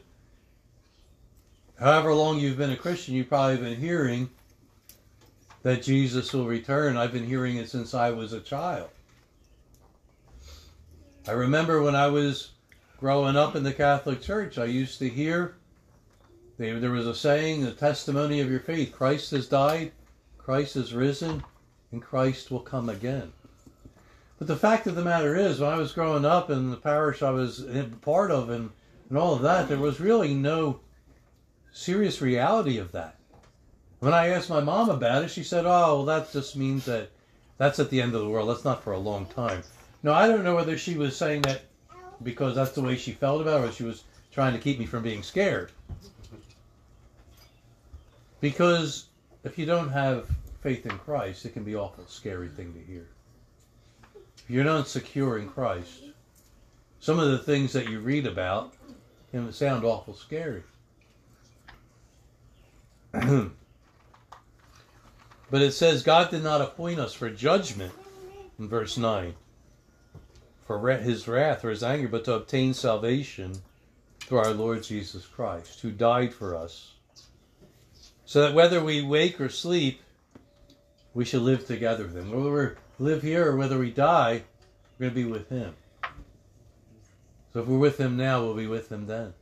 [1.79, 4.29] However long you've been a Christian, you've probably been hearing
[5.63, 6.97] that Jesus will return.
[6.97, 8.89] I've been hearing it since I was a child.
[11.27, 12.51] I remember when I was
[12.99, 15.55] growing up in the Catholic Church, I used to hear
[16.57, 19.93] there was a saying, the testimony of your faith Christ has died,
[20.37, 21.45] Christ has risen,
[21.93, 23.33] and Christ will come again.
[24.39, 27.23] But the fact of the matter is, when I was growing up in the parish
[27.23, 27.65] I was
[28.01, 28.71] part of and,
[29.09, 30.81] and all of that, there was really no
[31.73, 33.17] serious reality of that.
[34.01, 37.11] When I asked my mom about it, she said, oh, well, that just means that
[37.59, 38.49] that's at the end of the world.
[38.49, 39.63] That's not for a long time.
[40.03, 41.63] No, I don't know whether she was saying that
[42.23, 45.03] because that's the way she felt about it she was trying to keep me from
[45.03, 45.73] being scared.
[48.41, 49.07] Because
[49.45, 50.29] if you don't have
[50.63, 53.07] faith in Christ, it can be awful scary thing to hear
[54.37, 56.05] If you're not secure in Christ,
[57.01, 58.75] some of the things that you read about
[59.31, 60.63] can sound awful scary.
[63.13, 63.53] but
[65.53, 67.93] it says God did not appoint us for judgment
[68.59, 69.35] in verse 9,
[70.69, 73.55] for his wrath or his anger, but to obtain salvation
[74.21, 76.93] through our Lord Jesus Christ, who died for us,
[78.27, 80.03] so that whether we wake or sleep,
[81.15, 82.31] we shall live together with him.
[82.31, 84.43] Whether we live here or whether we die,
[84.99, 85.75] we're going to be with him.
[87.55, 89.33] So if we're with him now, we'll be with him then.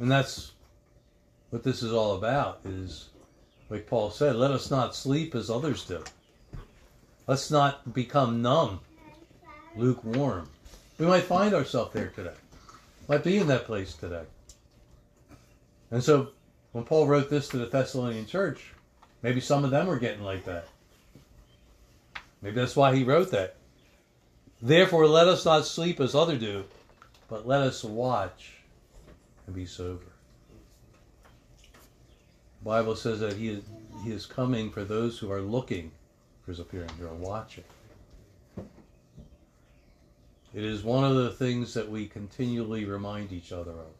[0.00, 0.50] And that's
[1.50, 3.10] what this is all about is,
[3.70, 6.02] like Paul said, let us not sleep as others do.
[7.28, 8.80] Let's not become numb,
[9.76, 10.48] lukewarm.
[10.98, 12.34] We might find ourselves there today.
[13.08, 14.24] Might be in that place today.
[15.90, 16.28] And so
[16.72, 18.72] when Paul wrote this to the Thessalonian church,
[19.22, 20.68] maybe some of them were getting like that.
[22.40, 23.56] Maybe that's why he wrote that.
[24.60, 26.64] Therefore, let us not sleep as others do,
[27.28, 28.52] but let us watch
[29.46, 30.04] and be sober.
[32.60, 33.64] The Bible says that he is,
[34.04, 35.90] he is coming for those who are looking
[36.44, 37.64] for his appearing, who are watching.
[40.54, 43.92] It is one of the things that we continually remind each other of.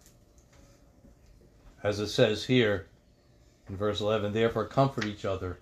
[1.83, 2.87] As it says here
[3.69, 5.59] in verse 11, therefore comfort each other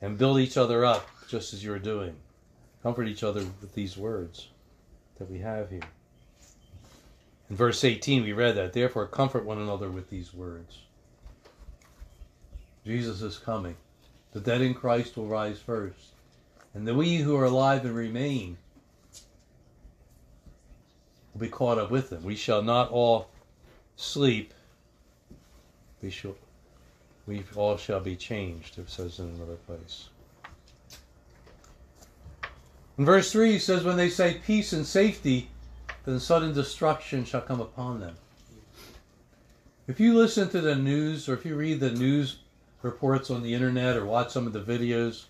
[0.00, 2.16] and build each other up just as you're doing.
[2.82, 4.48] Comfort each other with these words
[5.18, 5.80] that we have here.
[7.48, 10.78] In verse 18, we read that, therefore comfort one another with these words.
[12.84, 13.76] Jesus is coming.
[14.32, 16.12] The dead in Christ will rise first.
[16.74, 18.58] And the we who are alive and remain
[21.36, 22.22] will be caught up with them.
[22.24, 23.28] We shall not all
[23.96, 24.54] sleep.
[26.02, 26.34] We shall
[27.26, 30.08] we all shall be changed, it says in another place.
[32.96, 35.50] In verse 3, he says, When they say peace and safety,
[36.04, 38.14] then sudden destruction shall come upon them.
[39.88, 42.38] If you listen to the news or if you read the news
[42.82, 45.24] reports on the internet or watch some of the videos,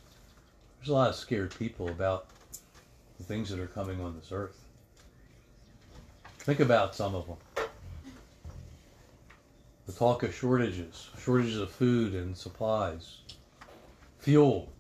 [0.78, 2.26] there's a lot of scared people about
[3.18, 4.66] the things that are coming on this earth.
[6.47, 7.66] Think about some of them.
[9.88, 13.16] The talk of shortages, shortages of food and supplies,
[14.20, 14.72] fuel,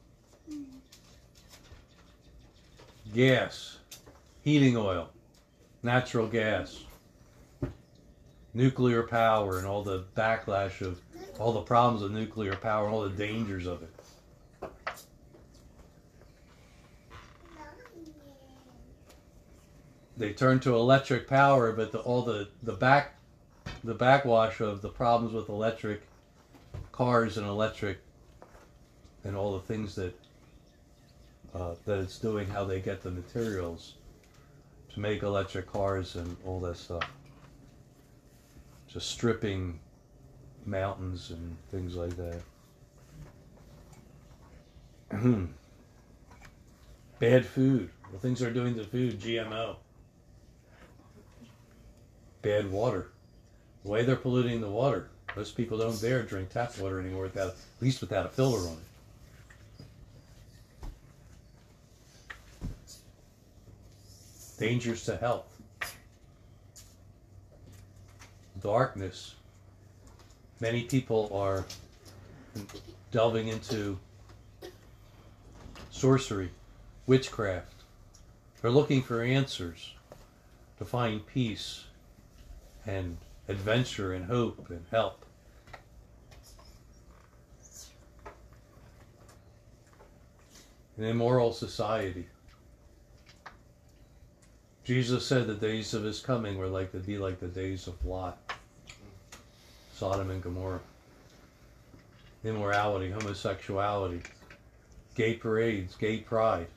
[3.12, 3.78] gas,
[4.42, 5.08] heating oil,
[5.82, 6.84] natural gas,
[8.54, 11.00] nuclear power, and all the backlash of
[11.40, 13.95] all the problems of nuclear power and all the dangers of it.
[20.16, 23.16] They turn to electric power, but the, all the, the back
[23.82, 26.02] the backwash of the problems with electric
[26.92, 27.98] cars and electric
[29.24, 30.18] and all the things that
[31.54, 33.94] uh, that it's doing, how they get the materials
[34.92, 37.08] to make electric cars and all that stuff.
[38.88, 39.78] Just stripping
[40.64, 42.40] mountains and things like that.
[47.18, 47.90] Bad food.
[48.12, 49.76] The things they're doing to food, GMO.
[52.46, 53.08] Bad water.
[53.82, 55.08] The way they're polluting the water.
[55.34, 58.78] Most people don't dare drink tap water anymore without, at least without a filter on
[60.84, 60.88] it.
[64.60, 65.60] Dangers to health.
[68.62, 69.34] Darkness.
[70.60, 71.64] Many people are
[73.10, 73.98] delving into
[75.90, 76.52] sorcery,
[77.08, 77.74] witchcraft.
[78.62, 79.94] They're looking for answers
[80.78, 81.85] to find peace
[82.86, 83.16] and
[83.48, 85.24] adventure and hope and help.
[90.96, 92.26] An immoral society.
[94.84, 98.04] Jesus said the days of his coming were like to be like the days of
[98.06, 98.38] Lot,
[99.92, 100.80] Sodom and Gomorrah.
[102.44, 104.22] Immorality, homosexuality,
[105.16, 106.68] gay parades, gay pride.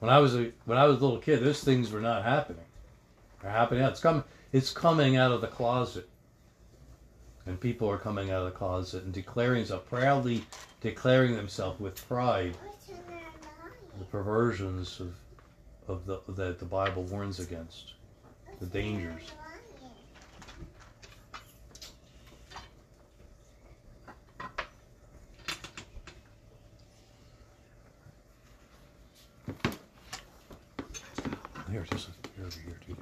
[0.00, 2.64] When I was a when I was a little kid, those things were not happening.
[3.40, 3.84] They're happening.
[3.84, 4.24] It's coming.
[4.50, 6.08] It's coming out of the closet,
[7.44, 10.44] and people are coming out of the closet and declaring themselves proudly,
[10.80, 12.56] declaring themselves with pride.
[13.98, 15.14] The perversions of
[15.86, 17.94] of the that the Bible warns against,
[18.60, 19.32] the dangers.
[31.70, 32.96] Here, just here over here too.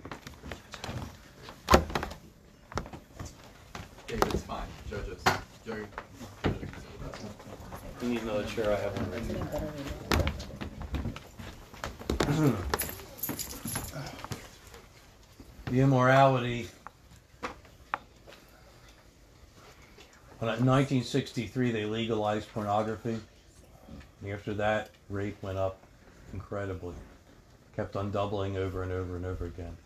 [4.07, 4.67] David's fine.
[4.89, 5.23] Judges.
[5.65, 5.87] Jerry.
[8.03, 8.73] You need another chair.
[8.73, 9.36] I have one right here.
[15.67, 16.69] The immorality.
[20.41, 23.19] In 1963 they legalized pornography.
[24.31, 25.79] After that, rape went up
[26.33, 26.95] incredibly.
[27.75, 29.77] Kept on doubling over and over and over again.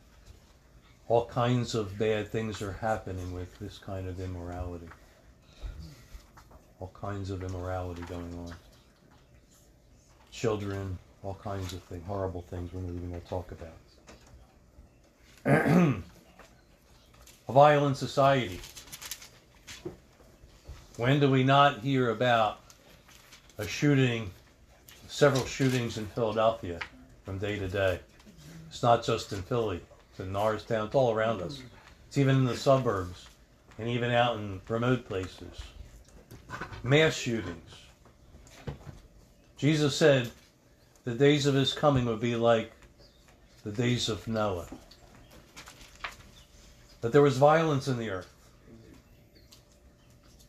[1.09, 4.89] All kinds of bad things are happening with this kind of immorality.
[6.79, 8.55] All kinds of immorality going on.
[10.41, 13.77] Children, all kinds of things, horrible things we're not even going to talk about.
[17.47, 18.59] a violent society.
[20.97, 22.61] When do we not hear about
[23.59, 24.31] a shooting,
[25.09, 26.81] several shootings in Philadelphia
[27.27, 28.01] from day to day?
[28.71, 31.61] It's not just in Philly, it's in Norristown, it's all around us.
[32.09, 33.27] It's even in the suburbs
[33.79, 35.61] and even out in remote places.
[36.83, 37.80] Mass shootings.
[39.61, 40.31] Jesus said
[41.05, 42.73] the days of his coming would be like
[43.63, 44.67] the days of Noah.
[47.03, 48.33] That there was violence in the earth.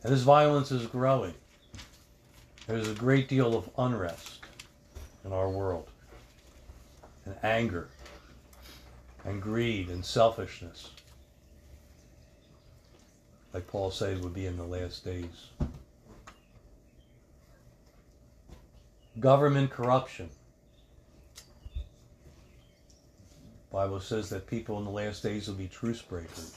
[0.02, 1.34] And this violence is growing.
[2.66, 4.46] There's a great deal of unrest
[5.26, 5.88] in our world,
[7.26, 7.88] and anger,
[9.26, 10.88] and greed, and selfishness.
[13.52, 15.50] Like Paul said, would be in the last days.
[19.22, 20.28] Government corruption.
[23.70, 26.56] Bible says that people in the last days will be truce breakers.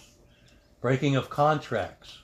[0.81, 2.17] Breaking of contracts.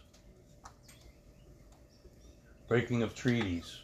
[2.68, 3.82] Breaking of treaties.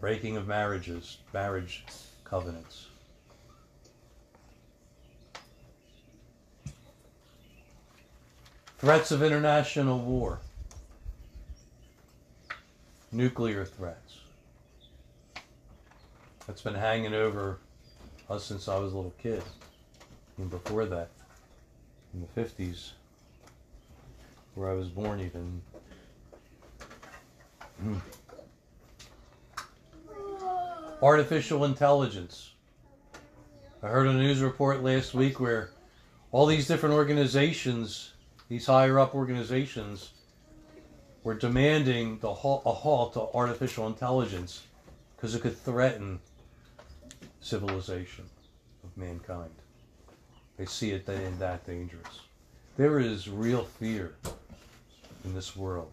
[0.00, 1.84] Breaking of marriages, marriage
[2.24, 2.88] covenants.
[8.78, 10.40] Threats of international war.
[13.12, 14.19] Nuclear threats.
[16.50, 17.58] That's been hanging over
[18.28, 19.40] us since I was a little kid
[20.36, 21.08] and before that,
[22.12, 22.90] in the 50s,
[24.56, 25.62] where I was born, even.
[27.80, 27.98] Hmm.
[31.00, 32.50] Artificial intelligence.
[33.80, 35.70] I heard a news report last week where
[36.32, 38.14] all these different organizations,
[38.48, 40.10] these higher up organizations,
[41.22, 44.64] were demanding the halt, a halt to artificial intelligence
[45.14, 46.18] because it could threaten
[47.40, 48.24] civilization
[48.84, 49.50] of mankind.
[50.56, 52.20] They see it that that dangerous.
[52.76, 54.14] There is real fear
[55.24, 55.92] in this world.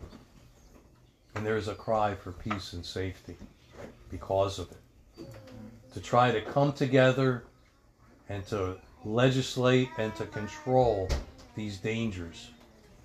[1.35, 3.35] And there is a cry for peace and safety
[4.09, 5.27] because of it.
[5.93, 7.43] To try to come together
[8.29, 11.07] and to legislate and to control
[11.55, 12.49] these dangers.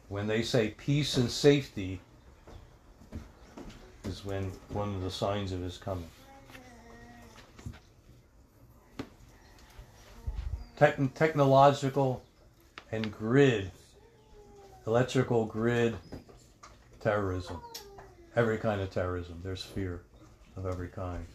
[0.08, 2.00] When they say peace and safety
[4.04, 6.08] is when one of the signs of his coming.
[10.78, 12.22] Techn- technological
[12.90, 13.70] and grid,
[14.86, 15.96] electrical grid
[17.00, 17.60] terrorism.
[18.34, 19.40] Every kind of terrorism.
[19.44, 20.02] There's fear
[20.56, 21.26] of every kind.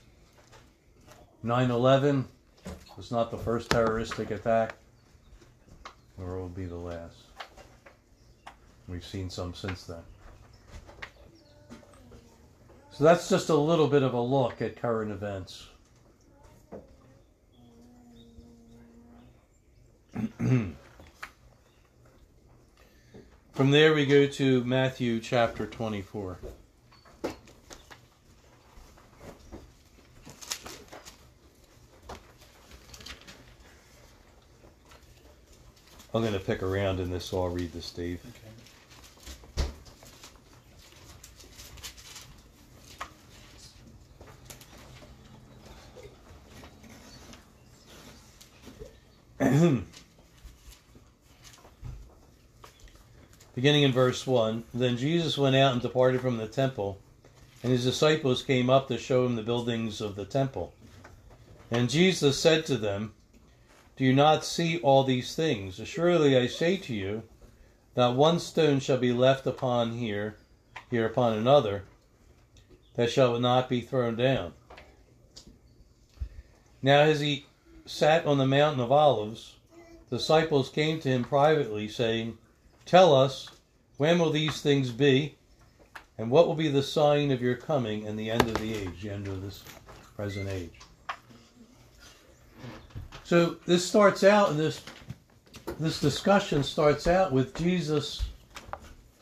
[1.43, 2.27] 9 11
[2.95, 4.75] was not the first terroristic attack,
[6.17, 7.15] nor will be the last.
[8.87, 10.01] We've seen some since then.
[12.91, 15.67] So that's just a little bit of a look at current events.
[23.51, 26.39] From there, we go to Matthew chapter 24.
[36.13, 38.21] I'm going to pick around in this, so I'll read this, Dave.
[53.57, 56.99] Beginning in verse 1 Then Jesus went out and departed from the temple,
[57.63, 60.75] and his disciples came up to show him the buildings of the temple.
[61.71, 63.13] And Jesus said to them,
[63.95, 65.81] Do you not see all these things?
[65.85, 67.23] Surely I say to you,
[67.95, 70.35] not one stone shall be left upon here,
[70.91, 71.85] here upon another,
[72.93, 74.53] that shall not be thrown down.
[76.83, 77.47] Now, as he
[77.87, 79.55] sat on the mountain of Olives,
[80.11, 82.37] disciples came to him privately, saying,
[82.87, 83.49] Tell us,
[83.97, 85.35] when will these things be?
[86.17, 89.03] And what will be the sign of your coming and the end of the age,
[89.03, 89.61] the end of this
[90.15, 90.79] present age?
[93.25, 94.81] So this starts out, and this
[95.79, 98.23] this discussion starts out with Jesus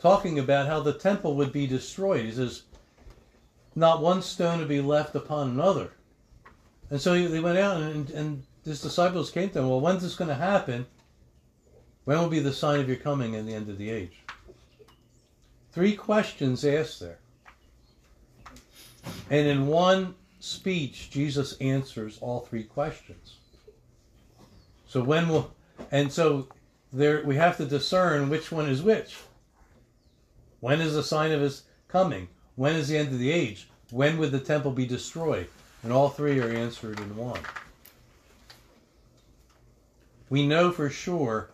[0.00, 2.24] talking about how the temple would be destroyed.
[2.24, 2.62] He says,
[3.74, 5.90] "Not one stone would be left upon another."
[6.88, 9.68] And so they went out, and, and his disciples came to him.
[9.68, 10.86] Well, when's this going to happen?
[12.06, 14.22] When will be the sign of your coming and the end of the age?
[15.72, 17.18] Three questions asked there.
[19.28, 23.38] And in one speech, Jesus answers all three questions.
[24.86, 25.52] So when will
[25.90, 26.46] and so
[26.92, 29.16] there we have to discern which one is which.
[30.60, 32.28] When is the sign of his coming?
[32.54, 33.68] When is the end of the age?
[33.90, 35.48] When would the temple be destroyed?
[35.82, 37.40] And all three are answered in one.
[40.30, 41.50] We know for sure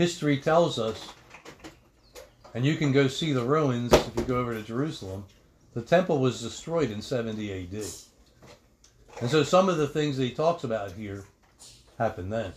[0.00, 1.12] history tells us
[2.54, 5.26] And you can go see the ruins if you go over to Jerusalem.
[5.74, 7.84] The temple was destroyed in 70 AD.
[9.20, 11.24] And so some of the things that he talks about here
[11.98, 12.54] happened then.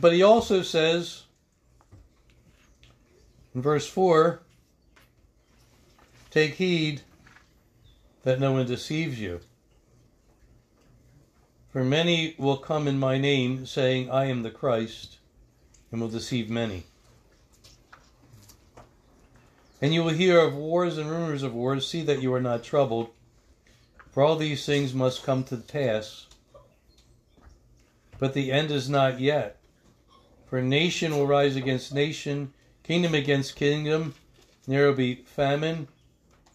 [0.00, 1.22] But he also says
[3.54, 4.42] in verse 4
[6.30, 7.02] Take heed
[8.24, 9.40] that no one deceives you.
[11.72, 15.16] For many will come in my name, saying, I am the Christ,
[15.90, 16.84] and will deceive many.
[19.80, 21.88] And you will hear of wars and rumors of wars.
[21.88, 23.08] See that you are not troubled,
[24.10, 26.26] for all these things must come to pass.
[28.18, 29.56] But the end is not yet.
[30.48, 32.52] For nation will rise against nation,
[32.82, 34.14] kingdom against kingdom.
[34.68, 35.88] There will be famine,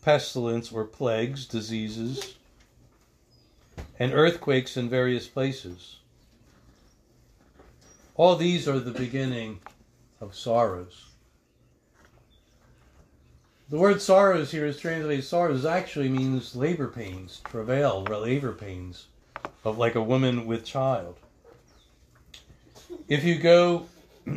[0.03, 2.36] pestilence, or plagues, diseases,
[3.99, 5.97] and earthquakes in various places.
[8.15, 9.59] All these are the beginning
[10.21, 11.05] of sorrows.
[13.69, 19.07] The word sorrows here is translated sorrows actually means labor pains, travail, labor pains
[19.63, 21.17] of like a woman with child.
[23.07, 23.87] If you go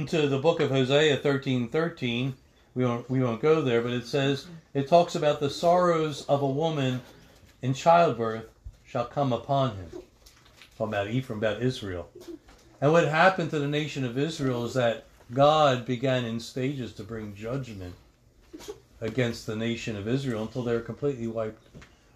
[0.08, 2.34] to the book of Hosea 13 13,
[2.74, 6.42] we won't, we won't go there, but it says, it talks about the sorrows of
[6.42, 7.00] a woman
[7.62, 8.46] in childbirth
[8.90, 9.90] shall come upon him.
[10.76, 12.08] Talking about Ephraim, about Israel.
[12.80, 17.04] And what happened to the nation of Israel is that God began in stages to
[17.04, 17.94] bring judgment
[19.00, 21.62] against the nation of Israel until they were completely wiped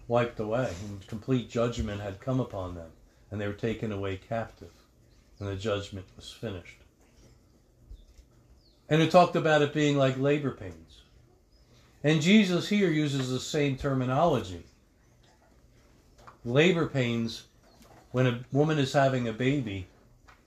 [0.07, 2.89] wiped away and complete judgment had come upon them
[3.31, 4.71] and they were taken away captive
[5.39, 6.77] and the judgment was finished.
[8.89, 11.01] And it talked about it being like labor pains.
[12.03, 14.63] And Jesus here uses the same terminology.
[16.45, 17.45] Labor pains,
[18.11, 19.87] when a woman is having a baby,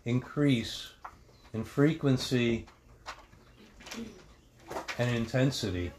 [0.04, 0.92] increase
[1.52, 2.66] in frequency
[4.96, 5.90] and intensity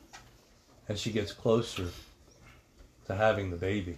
[0.88, 1.90] as she gets closer
[3.08, 3.98] to having the baby.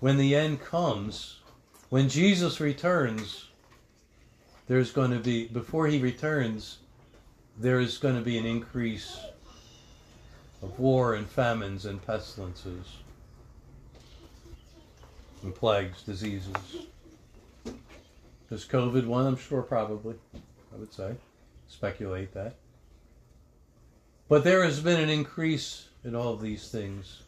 [0.00, 1.40] When the end comes,
[1.90, 3.48] when Jesus returns,
[4.68, 6.78] there's going to be, before he returns,
[7.58, 9.20] there is going to be an increase
[10.62, 12.86] of war and famines and pestilences
[15.42, 16.54] and plagues, diseases.
[18.48, 19.26] Does COVID one?
[19.26, 20.16] I'm sure, probably.
[20.34, 21.14] I would say,
[21.68, 22.56] speculate that.
[24.28, 27.22] But there has been an increase in all of these things.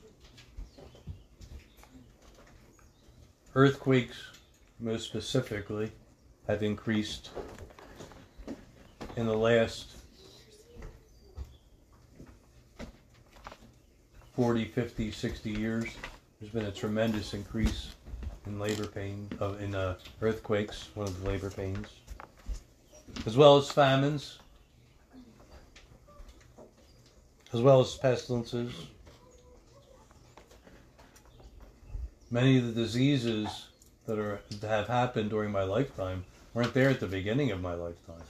[3.55, 4.17] Earthquakes,
[4.81, 5.93] most specifically,
[6.49, 7.31] have increased
[9.17, 9.89] in the last
[14.35, 15.85] 40, 50, 60 years.
[16.41, 17.93] There's been a tremendous increase
[18.47, 19.29] in labor pain,
[19.61, 21.87] in uh, earthquakes, one of the labor pains,
[23.27, 24.39] as well as famines
[27.53, 28.73] as well as pestilences.
[32.31, 33.67] Many of the diseases
[34.07, 36.25] that are that have happened during my lifetime
[36.55, 38.23] weren't there at the beginning of my lifetime.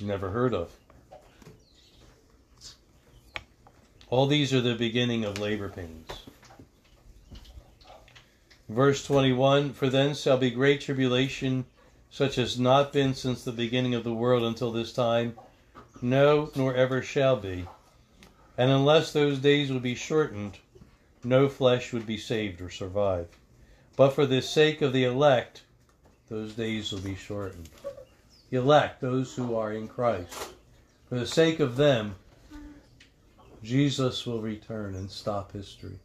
[0.00, 0.72] Never heard of.
[4.10, 6.08] All these are the beginning of labor pains.
[8.68, 11.64] Verse 21 For then shall be great tribulation
[12.10, 15.36] such as not been since the beginning of the world until this time,
[16.02, 17.68] no, nor ever shall be.
[18.58, 20.58] And unless those days would be shortened,
[21.22, 23.28] no flesh would be saved or survive.
[23.94, 25.62] But for the sake of the elect,
[26.28, 27.68] those days will be shortened.
[28.50, 30.52] The elect, those who are in Christ,
[31.08, 32.16] for the sake of them,
[33.62, 35.98] Jesus will return and stop history.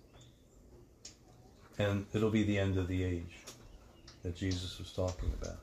[1.77, 3.43] And it'll be the end of the age
[4.23, 5.57] that Jesus was talking about.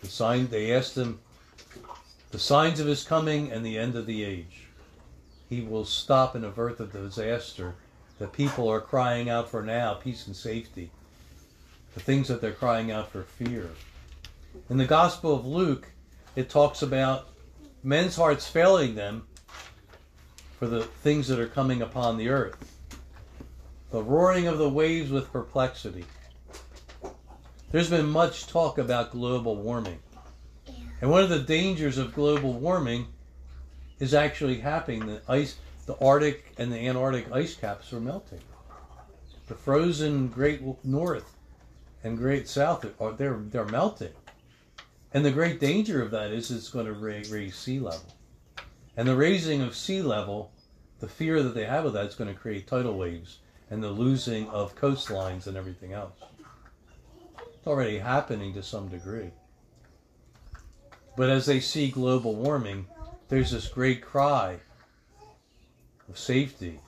[0.00, 1.20] The sign they asked him
[2.30, 4.66] the signs of his coming and the end of the age.
[5.48, 7.74] He will stop and avert the disaster
[8.18, 10.90] that people are crying out for now, peace and safety.
[11.94, 13.70] The things that they're crying out for fear.
[14.68, 15.88] In the Gospel of Luke,
[16.36, 17.28] it talks about
[17.82, 19.26] men's hearts failing them
[20.58, 22.74] for the things that are coming upon the earth.
[23.90, 26.04] The roaring of the waves with perplexity.
[27.70, 30.00] There's been much talk about global warming.
[31.00, 33.06] And one of the dangers of global warming
[34.00, 35.06] is actually happening.
[35.06, 35.56] The ice,
[35.86, 38.40] the Arctic and the Antarctic ice caps are melting.
[39.46, 41.36] The frozen Great North
[42.02, 44.12] and Great South are they're they're melting.
[45.14, 48.17] And the great danger of that is it's going to raise sea level.
[48.98, 50.50] And the raising of sea level,
[50.98, 53.38] the fear that they have of that is going to create tidal waves
[53.70, 56.18] and the losing of coastlines and everything else.
[57.54, 59.30] It's already happening to some degree.
[61.16, 62.86] But as they see global warming,
[63.28, 64.56] there's this great cry
[66.08, 66.80] of safety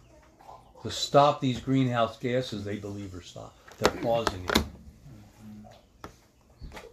[0.83, 3.57] to stop these greenhouse gases they believe are stop.
[3.79, 4.65] They're causing it.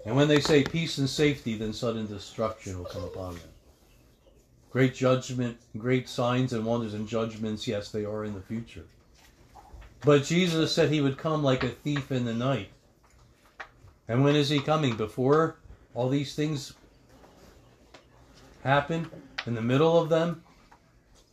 [0.05, 3.49] And when they say peace and safety, then sudden destruction will come upon them.
[4.78, 8.86] Great judgment, great signs and wonders and judgments, yes, they are in the future.
[10.01, 12.69] But Jesus said he would come like a thief in the night.
[14.07, 14.95] And when is he coming?
[14.95, 15.55] Before
[15.95, 16.73] all these things
[18.63, 19.09] happen?
[19.47, 20.43] In the middle of them?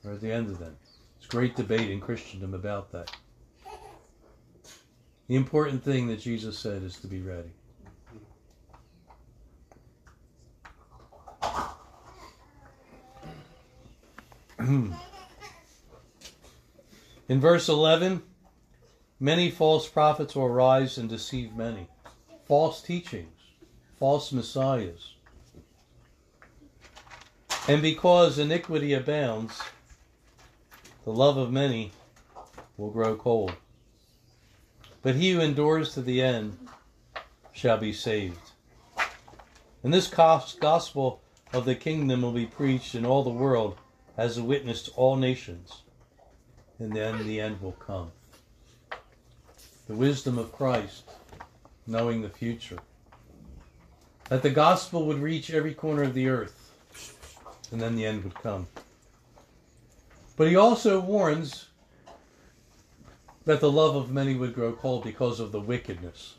[0.07, 0.75] Or at the end of them?
[1.19, 3.15] It's great debate in Christendom about that.
[5.29, 7.51] The important thing that Jesus said is to be ready.
[17.29, 18.23] In verse 11,
[19.21, 21.89] many false prophets will arise and deceive many.
[22.47, 23.39] False teachings,
[23.99, 25.15] false messiahs.
[27.69, 29.61] And because iniquity abounds,
[31.05, 31.93] the love of many
[32.79, 33.53] will grow cold.
[35.03, 36.57] But he who endures to the end
[37.53, 38.53] shall be saved.
[39.83, 41.21] And this gospel
[41.53, 43.77] of the kingdom will be preached in all the world
[44.17, 45.83] as a witness to all nations,
[46.79, 48.13] and then the end will come.
[49.87, 51.05] The wisdom of Christ,
[51.87, 52.79] knowing the future.
[54.29, 56.73] That the gospel would reach every corner of the earth,
[57.71, 58.69] and then the end would come.
[60.37, 61.69] But he also warns
[63.45, 66.37] that the love of many would grow cold because of the wickedness,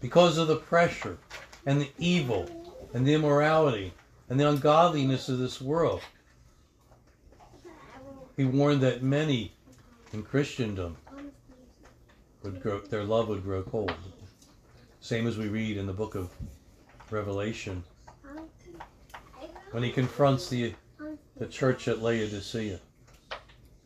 [0.00, 1.18] because of the pressure
[1.66, 2.48] and the evil
[2.94, 3.92] and the immorality
[4.28, 6.00] and the ungodliness of this world.
[8.38, 9.52] He warned that many
[10.12, 10.96] in Christendom
[12.44, 13.92] would grow, their love would grow cold.
[15.00, 16.30] Same as we read in the book of
[17.10, 17.82] Revelation
[19.72, 20.72] when he confronts the,
[21.36, 22.78] the church at Laodicea.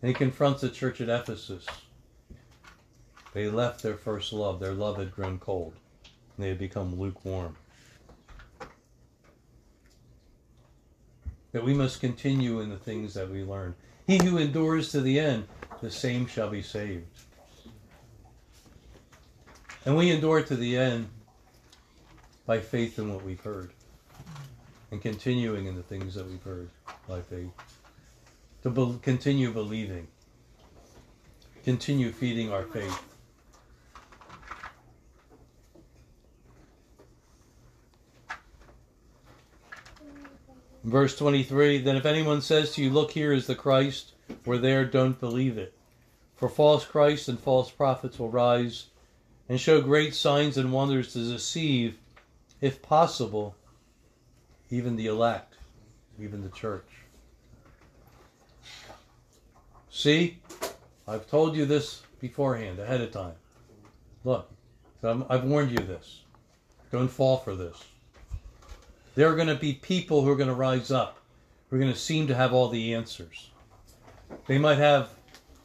[0.02, 1.64] And he confronts the church at Ephesus.
[3.32, 4.60] They left their first love.
[4.60, 5.72] Their love had grown cold.
[6.36, 7.56] And they had become lukewarm.
[11.52, 13.74] That we must continue in the things that we learn.
[14.12, 15.48] He who endures to the end,
[15.80, 17.06] the same shall be saved.
[19.86, 21.08] And we endure to the end
[22.44, 23.72] by faith in what we've heard
[24.90, 26.68] and continuing in the things that we've heard
[27.08, 27.52] by faith.
[28.64, 30.08] To be- continue believing,
[31.64, 33.11] continue feeding our faith.
[40.84, 44.12] Verse 23 Then if anyone says to you, Look, here is the Christ,
[44.44, 45.74] or there, don't believe it.
[46.36, 48.86] For false Christs and false prophets will rise
[49.48, 51.98] and show great signs and wonders to deceive,
[52.60, 53.54] if possible,
[54.70, 55.54] even the elect,
[56.20, 56.86] even the church.
[59.90, 60.38] See,
[61.06, 63.34] I've told you this beforehand, ahead of time.
[64.24, 64.50] Look,
[65.02, 66.22] I've warned you this.
[66.90, 67.76] Don't fall for this.
[69.14, 71.18] There are going to be people who are going to rise up,
[71.68, 73.50] who are going to seem to have all the answers.
[74.46, 75.10] They might have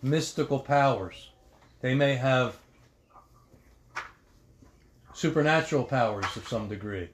[0.02, 1.30] mystical powers.
[1.82, 2.58] They may have
[5.14, 7.10] supernatural powers of some degree.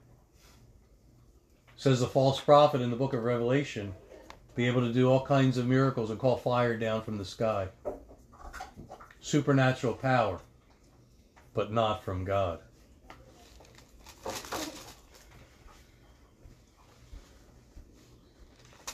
[1.77, 3.93] Says the false prophet in the book of Revelation,
[4.55, 7.67] be able to do all kinds of miracles and call fire down from the sky.
[9.19, 10.39] Supernatural power,
[11.53, 12.59] but not from God.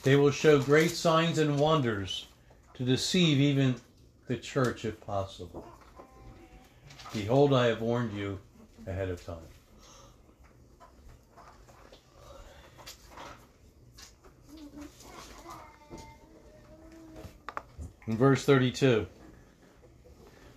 [0.03, 2.27] They will show great signs and wonders
[2.75, 3.75] to deceive even
[4.27, 5.65] the church if possible.
[7.13, 8.39] Behold, I have warned you
[8.87, 9.37] ahead of time.
[18.07, 19.05] In verse 32.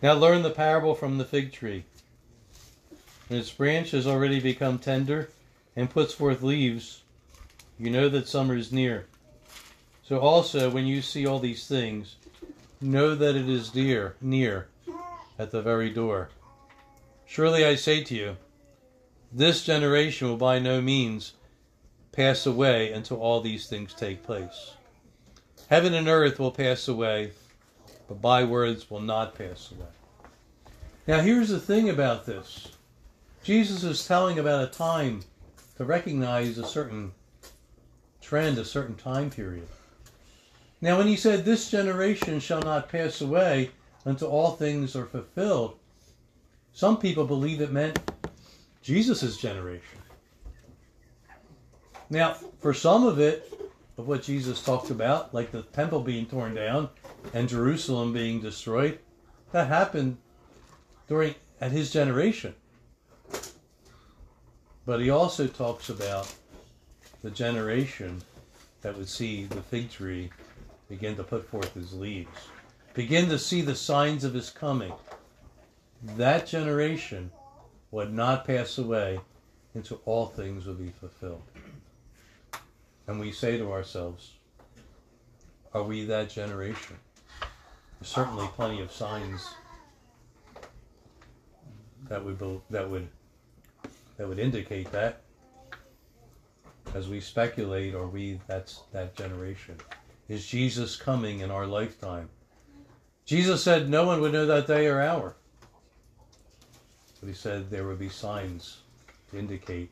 [0.03, 1.85] Now learn the parable from the fig tree.
[3.29, 5.31] When its branch has already become tender
[5.75, 7.03] and puts forth leaves,
[7.79, 9.07] you know that summer is near.
[10.13, 12.17] So also, when you see all these things,
[12.83, 14.69] know that it is dear, near,
[15.39, 16.29] at the very door.
[17.25, 18.37] Surely I say to you,
[19.33, 21.33] this generation will by no means
[22.13, 24.75] pass away until all these things take place.
[25.71, 27.33] Heaven and earth will pass away,
[28.07, 29.89] but my words will not pass away.
[31.07, 32.69] Now, here's the thing about this
[33.43, 35.23] Jesus is telling about a time
[35.79, 37.13] to recognize a certain
[38.21, 39.69] trend, a certain time period.
[40.83, 43.71] Now, when he said, This generation shall not pass away
[44.05, 45.79] until all things are fulfilled.
[46.73, 48.01] Some people believe it meant
[48.83, 50.01] Jesus' generation.
[52.11, 53.49] Now, for some of it,
[53.97, 56.89] of what Jesus talked about, like the temple being torn down
[57.33, 58.99] and Jerusalem being destroyed,
[59.53, 60.17] that happened
[61.07, 62.55] during at his generation.
[64.85, 66.35] But he also talks about
[67.23, 68.23] the generation
[68.81, 70.31] that would see the fig tree
[70.93, 72.49] begin to put forth his leaves,
[72.93, 74.93] begin to see the signs of his coming.
[76.19, 77.31] That generation
[77.91, 79.19] would not pass away
[79.73, 81.45] until all things would be fulfilled.
[83.07, 84.33] And we say to ourselves,
[85.73, 86.97] are we that generation?
[87.99, 89.49] There's certainly plenty of signs
[92.11, 92.39] that would
[92.69, 93.09] that would
[94.19, 95.23] that would indicate that.
[96.95, 99.79] As we speculate, are we that's that generation?
[100.33, 102.31] Is Jesus coming in our lifetime?
[103.27, 105.37] Jesus said no one would know that day or hour.
[107.21, 108.79] But he said there would be signs
[109.31, 109.91] to indicate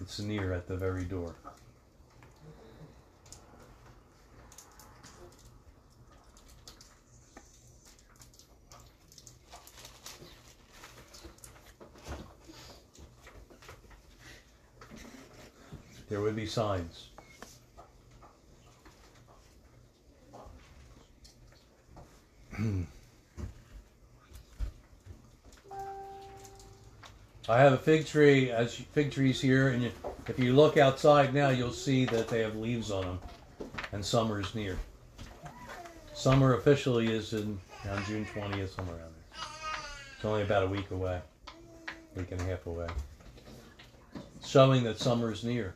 [0.00, 1.34] it's near at the very door.
[16.08, 17.05] There would be signs.
[27.48, 29.84] I have a fig tree, as fig trees here, and
[30.26, 33.20] if you look outside now, you'll see that they have leaves on them,
[33.92, 34.78] and summer is near.
[36.14, 39.42] Summer officially is in on June 20th, somewhere around there.
[40.16, 41.20] It's only about a week away,
[42.16, 42.88] week and a half away,
[44.44, 45.74] showing that summer is near.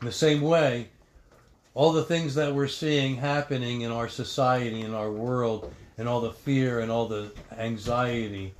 [0.00, 0.88] In the same way,
[1.74, 6.20] all the things that we're seeing happening in our society, in our world, and all
[6.20, 8.54] the fear and all the anxiety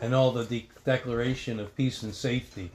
[0.00, 2.70] and all the de- declaration of peace and safety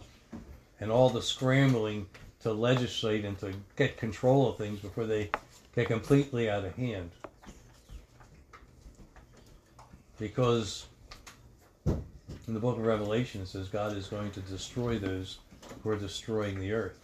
[0.79, 2.07] and all the scrambling
[2.41, 5.29] to legislate and to get control of things before they
[5.75, 7.11] get completely out of hand.
[10.19, 10.85] Because
[11.85, 15.39] in the book of Revelation it says God is going to destroy those
[15.83, 16.99] who are destroying the earth.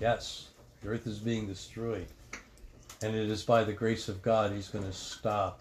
[0.00, 0.48] Yes,
[0.82, 2.06] the earth is being destroyed.
[3.02, 5.60] And it is by the grace of God he's going to stop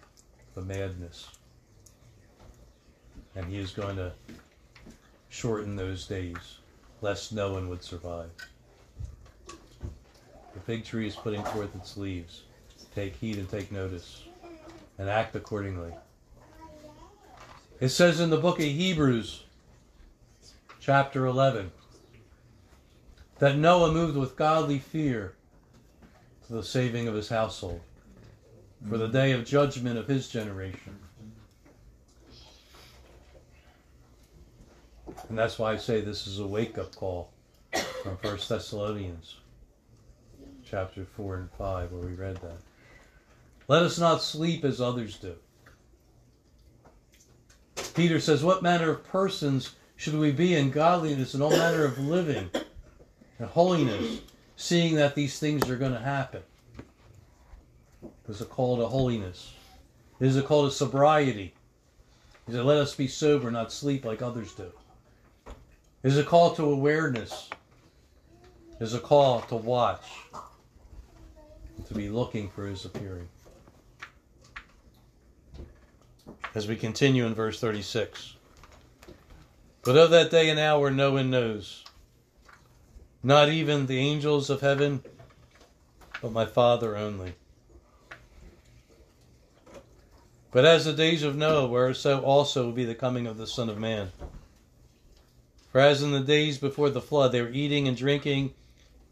[0.56, 1.28] the madness.
[3.36, 4.12] And he is going to
[5.30, 6.60] shorten those days,
[7.02, 8.32] lest no one would survive.
[10.54, 12.44] The fig tree is putting forth its leaves.
[12.96, 14.24] Take heed and take notice,
[14.98, 15.94] and act accordingly.
[17.80, 19.44] It says in the book of Hebrews,
[20.80, 21.72] chapter 11,
[23.40, 25.34] that Noah moved with godly fear
[26.48, 27.82] to the saving of his household
[28.88, 30.98] for the day of judgment of his generation.
[35.30, 37.32] And that's why I say this is a wake up call
[38.04, 39.38] from First Thessalonians
[40.70, 42.58] chapter 4 and 5, where we read that.
[43.68, 45.36] Let us not sleep as others do.
[47.94, 51.98] Peter says, What manner of persons should we be in godliness and all manner of
[51.98, 52.50] living
[53.40, 54.22] and holiness,
[54.56, 56.42] seeing that these things are going to happen?
[58.26, 59.54] There's a call to holiness.
[60.20, 61.54] Is a call to sobriety.
[62.46, 64.72] He said, Let us be sober, not sleep like others do.
[66.04, 67.50] Is a call to awareness.
[68.80, 70.06] Is a call to watch,
[71.88, 73.28] to be looking for his appearing.
[76.54, 78.36] As we continue in verse 36.
[79.84, 81.84] But of that day and hour no one knows,
[83.28, 85.04] not even the angels of heaven,
[86.22, 87.34] but my Father only.
[90.50, 93.46] But as the days of Noah were, so also will be the coming of the
[93.46, 94.14] Son of Man.
[95.74, 98.54] For as in the days before the flood, they were eating and drinking,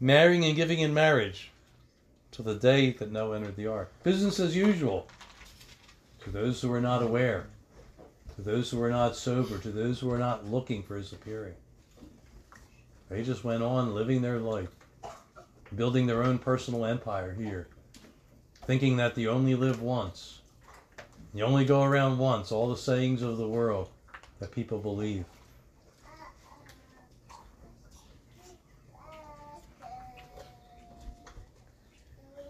[0.00, 1.50] marrying and giving in marriage,
[2.32, 3.92] till the day that Noah entered the ark.
[4.02, 5.08] Business as usual.
[6.24, 7.48] To those who were not aware,
[8.36, 11.56] to those who were not sober, to those who were not looking for his appearing.
[13.08, 14.68] They just went on living their life,
[15.74, 17.68] building their own personal empire here,
[18.66, 20.40] thinking that they only live once.
[21.32, 23.90] You only go around once, all the sayings of the world
[24.40, 25.24] that people believe.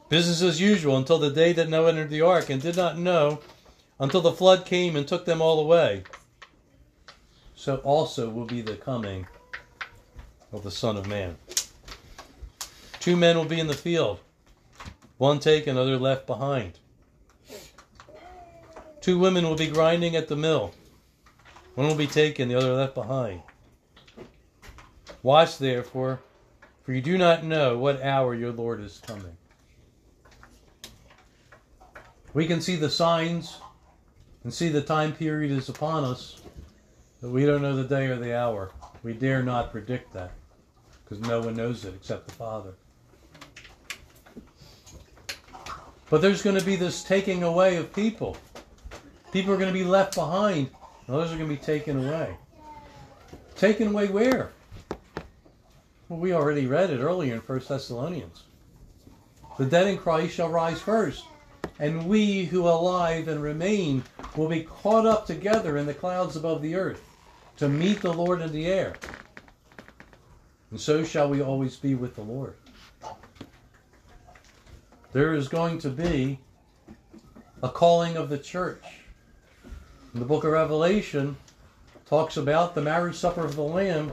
[0.08, 3.40] Business as usual until the day that Noah entered the ark and did not know
[3.98, 6.04] until the flood came and took them all away.
[7.56, 9.26] So also will be the coming
[10.56, 11.36] of the Son of Man.
[13.00, 14.18] Two men will be in the field,
[15.18, 16.78] one taken, another left behind.
[19.00, 20.74] Two women will be grinding at the mill.
[21.76, 23.42] One will be taken, the other left behind.
[25.22, 26.20] Watch therefore,
[26.82, 29.36] for you do not know what hour your Lord is coming.
[32.34, 33.58] We can see the signs
[34.42, 36.42] and see the time period is upon us,
[37.20, 38.72] but we don't know the day or the hour.
[39.02, 40.32] We dare not predict that
[41.08, 42.74] because no one knows it except the Father.
[46.10, 48.36] But there's going to be this taking away of people.
[49.32, 50.70] People are going to be left behind,
[51.08, 52.36] others are going to be taken away.
[53.56, 54.50] Taken away where?
[56.08, 58.44] Well, we already read it earlier in 1 Thessalonians.
[59.58, 61.24] The dead in Christ shall rise first,
[61.78, 64.04] and we who are alive and remain
[64.36, 67.02] will be caught up together in the clouds above the earth
[67.56, 68.94] to meet the Lord in the air.
[70.76, 72.54] And so shall we always be with the Lord.
[75.14, 76.38] There is going to be
[77.62, 78.84] a calling of the church.
[80.12, 81.38] The book of Revelation
[82.04, 84.12] talks about the marriage supper of the Lamb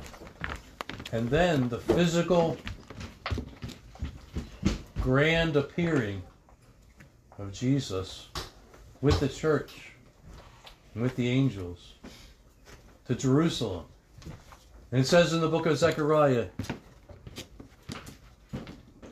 [1.11, 2.57] and then the physical
[5.01, 6.23] grand appearing
[7.39, 8.29] of Jesus
[9.01, 9.91] with the church
[10.93, 11.95] and with the angels
[13.07, 13.83] to Jerusalem.
[14.93, 16.49] And it says in the book of Zechariah,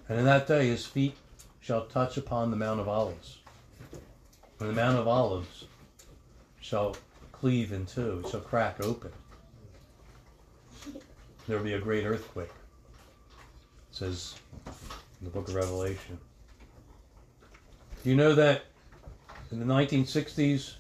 [0.07, 1.17] and in that day his feet
[1.59, 3.39] shall touch upon the Mount of Olives.
[4.59, 5.65] And the Mount of Olives
[6.61, 6.95] shall
[7.31, 9.11] cleave in two, shall crack open.
[11.47, 12.51] There will be a great earthquake.
[13.89, 14.35] It says
[14.67, 16.19] in the book of Revelation.
[18.03, 18.65] Do You know that
[19.51, 20.75] in the 1960s,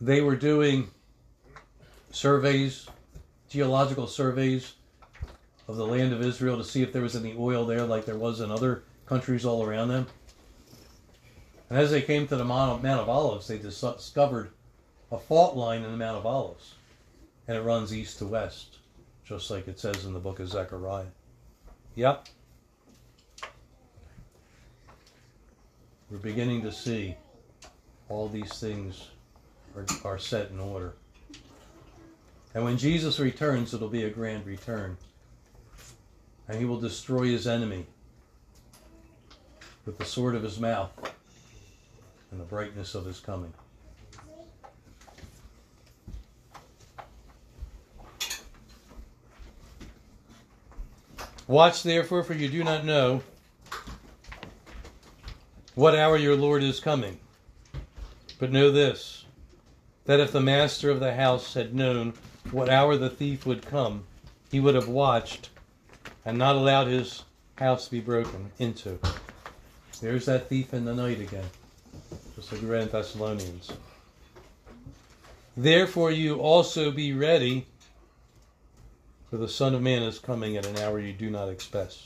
[0.00, 0.90] they were doing
[2.10, 2.86] surveys,
[3.48, 4.74] geological surveys
[5.66, 8.16] of the land of Israel to see if there was any oil there like there
[8.16, 10.06] was in other countries all around them.
[11.70, 14.50] And as they came to the Mount of Olives, they discovered
[15.12, 16.74] a fault line in the Mount of Olives.
[17.46, 18.78] And it runs east to west,
[19.24, 21.06] just like it says in the book of Zechariah.
[21.94, 22.28] Yep.
[26.10, 27.16] We're beginning to see
[28.08, 29.08] all these things
[29.76, 30.94] are, are set in order.
[32.54, 34.96] And when Jesus returns, it'll be a grand return.
[36.48, 37.86] And he will destroy his enemy
[39.84, 40.90] with the sword of his mouth
[42.30, 43.52] and the brightness of his coming.
[51.46, 53.22] Watch therefore, for you do not know
[55.74, 57.18] what hour your Lord is coming.
[58.38, 59.24] But know this
[60.04, 62.14] that if the master of the house had known
[62.52, 64.04] what hour the thief would come,
[64.50, 65.50] he would have watched
[66.24, 67.24] and not allowed his
[67.56, 68.98] house to be broken into.
[70.00, 71.46] There's that thief in the night again,
[72.36, 73.72] just like we read in Thessalonians.
[75.56, 77.66] Therefore, you also be ready,
[79.28, 81.96] for the Son of Man is coming at an hour you do not expect.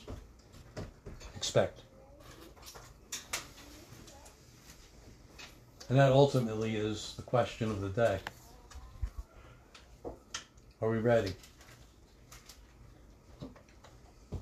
[1.37, 1.81] Expect.
[5.91, 8.19] And that ultimately is the question of the day.
[10.83, 11.33] Are we ready?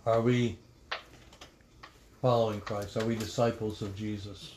[0.07, 0.57] Are we
[2.22, 2.97] following Christ?
[2.97, 4.55] Are we disciples of Jesus?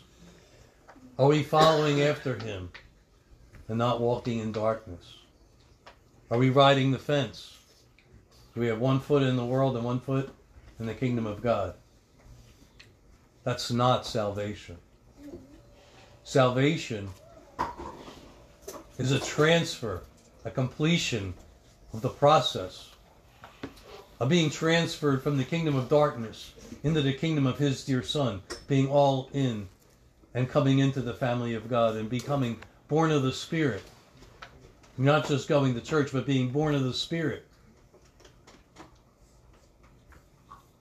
[1.20, 2.70] Are we following after him
[3.68, 5.16] and not walking in darkness?
[6.32, 7.58] Are we riding the fence?
[8.56, 10.34] Do we have one foot in the world and one foot
[10.80, 11.74] in the kingdom of God?
[13.44, 14.78] That's not salvation.
[16.24, 17.10] Salvation
[18.98, 20.04] is a transfer,
[20.46, 21.34] a completion
[21.94, 22.90] of the process
[24.20, 28.42] of being transferred from the kingdom of darkness into the kingdom of his dear son,
[28.68, 29.68] being all in
[30.34, 33.84] and coming into the family of God and becoming born of the Spirit.
[34.98, 37.46] Not just going to church, but being born of the Spirit.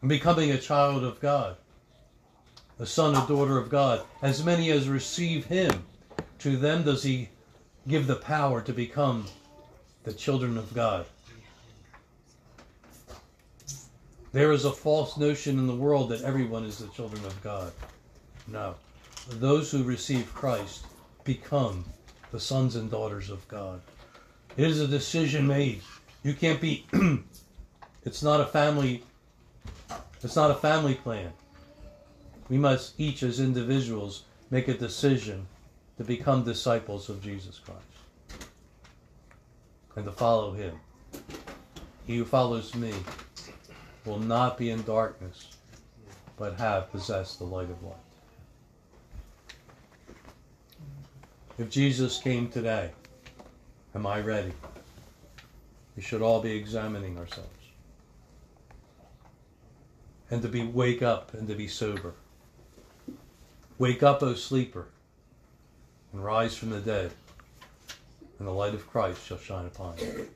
[0.01, 1.57] And becoming a child of God
[2.83, 4.03] a son or daughter of God.
[4.23, 5.85] As many as receive him,
[6.41, 7.29] to them does he
[7.87, 9.27] give the power to become
[10.05, 11.07] the children of God.
[14.33, 17.73] There is a false notion in the world that everyone is the children of God.
[18.47, 18.77] No.
[19.29, 20.87] Those who receive Christ
[21.25, 21.85] become
[22.31, 23.81] the sons and daughters of God.
[24.57, 25.83] It is a decision made.
[26.23, 26.87] You can't be
[28.05, 29.03] it's not a family
[30.23, 31.33] it's not a family plan
[32.49, 35.47] we must each as individuals make a decision
[35.97, 37.92] to become disciples of Jesus Christ
[39.97, 40.79] and to follow him.
[42.07, 42.93] He who follows me
[44.05, 45.57] will not be in darkness,
[46.37, 47.97] but have possessed the light of life.
[51.59, 52.91] If Jesus came today,
[53.95, 54.53] am I ready?
[55.97, 57.51] We should all be examining ourselves.
[60.31, 62.15] And to be wake up and to be sober.
[63.79, 64.87] Wake up, O sleeper,
[66.13, 67.13] and rise from the dead,
[68.43, 70.29] and the light of Christ shall shine upon you.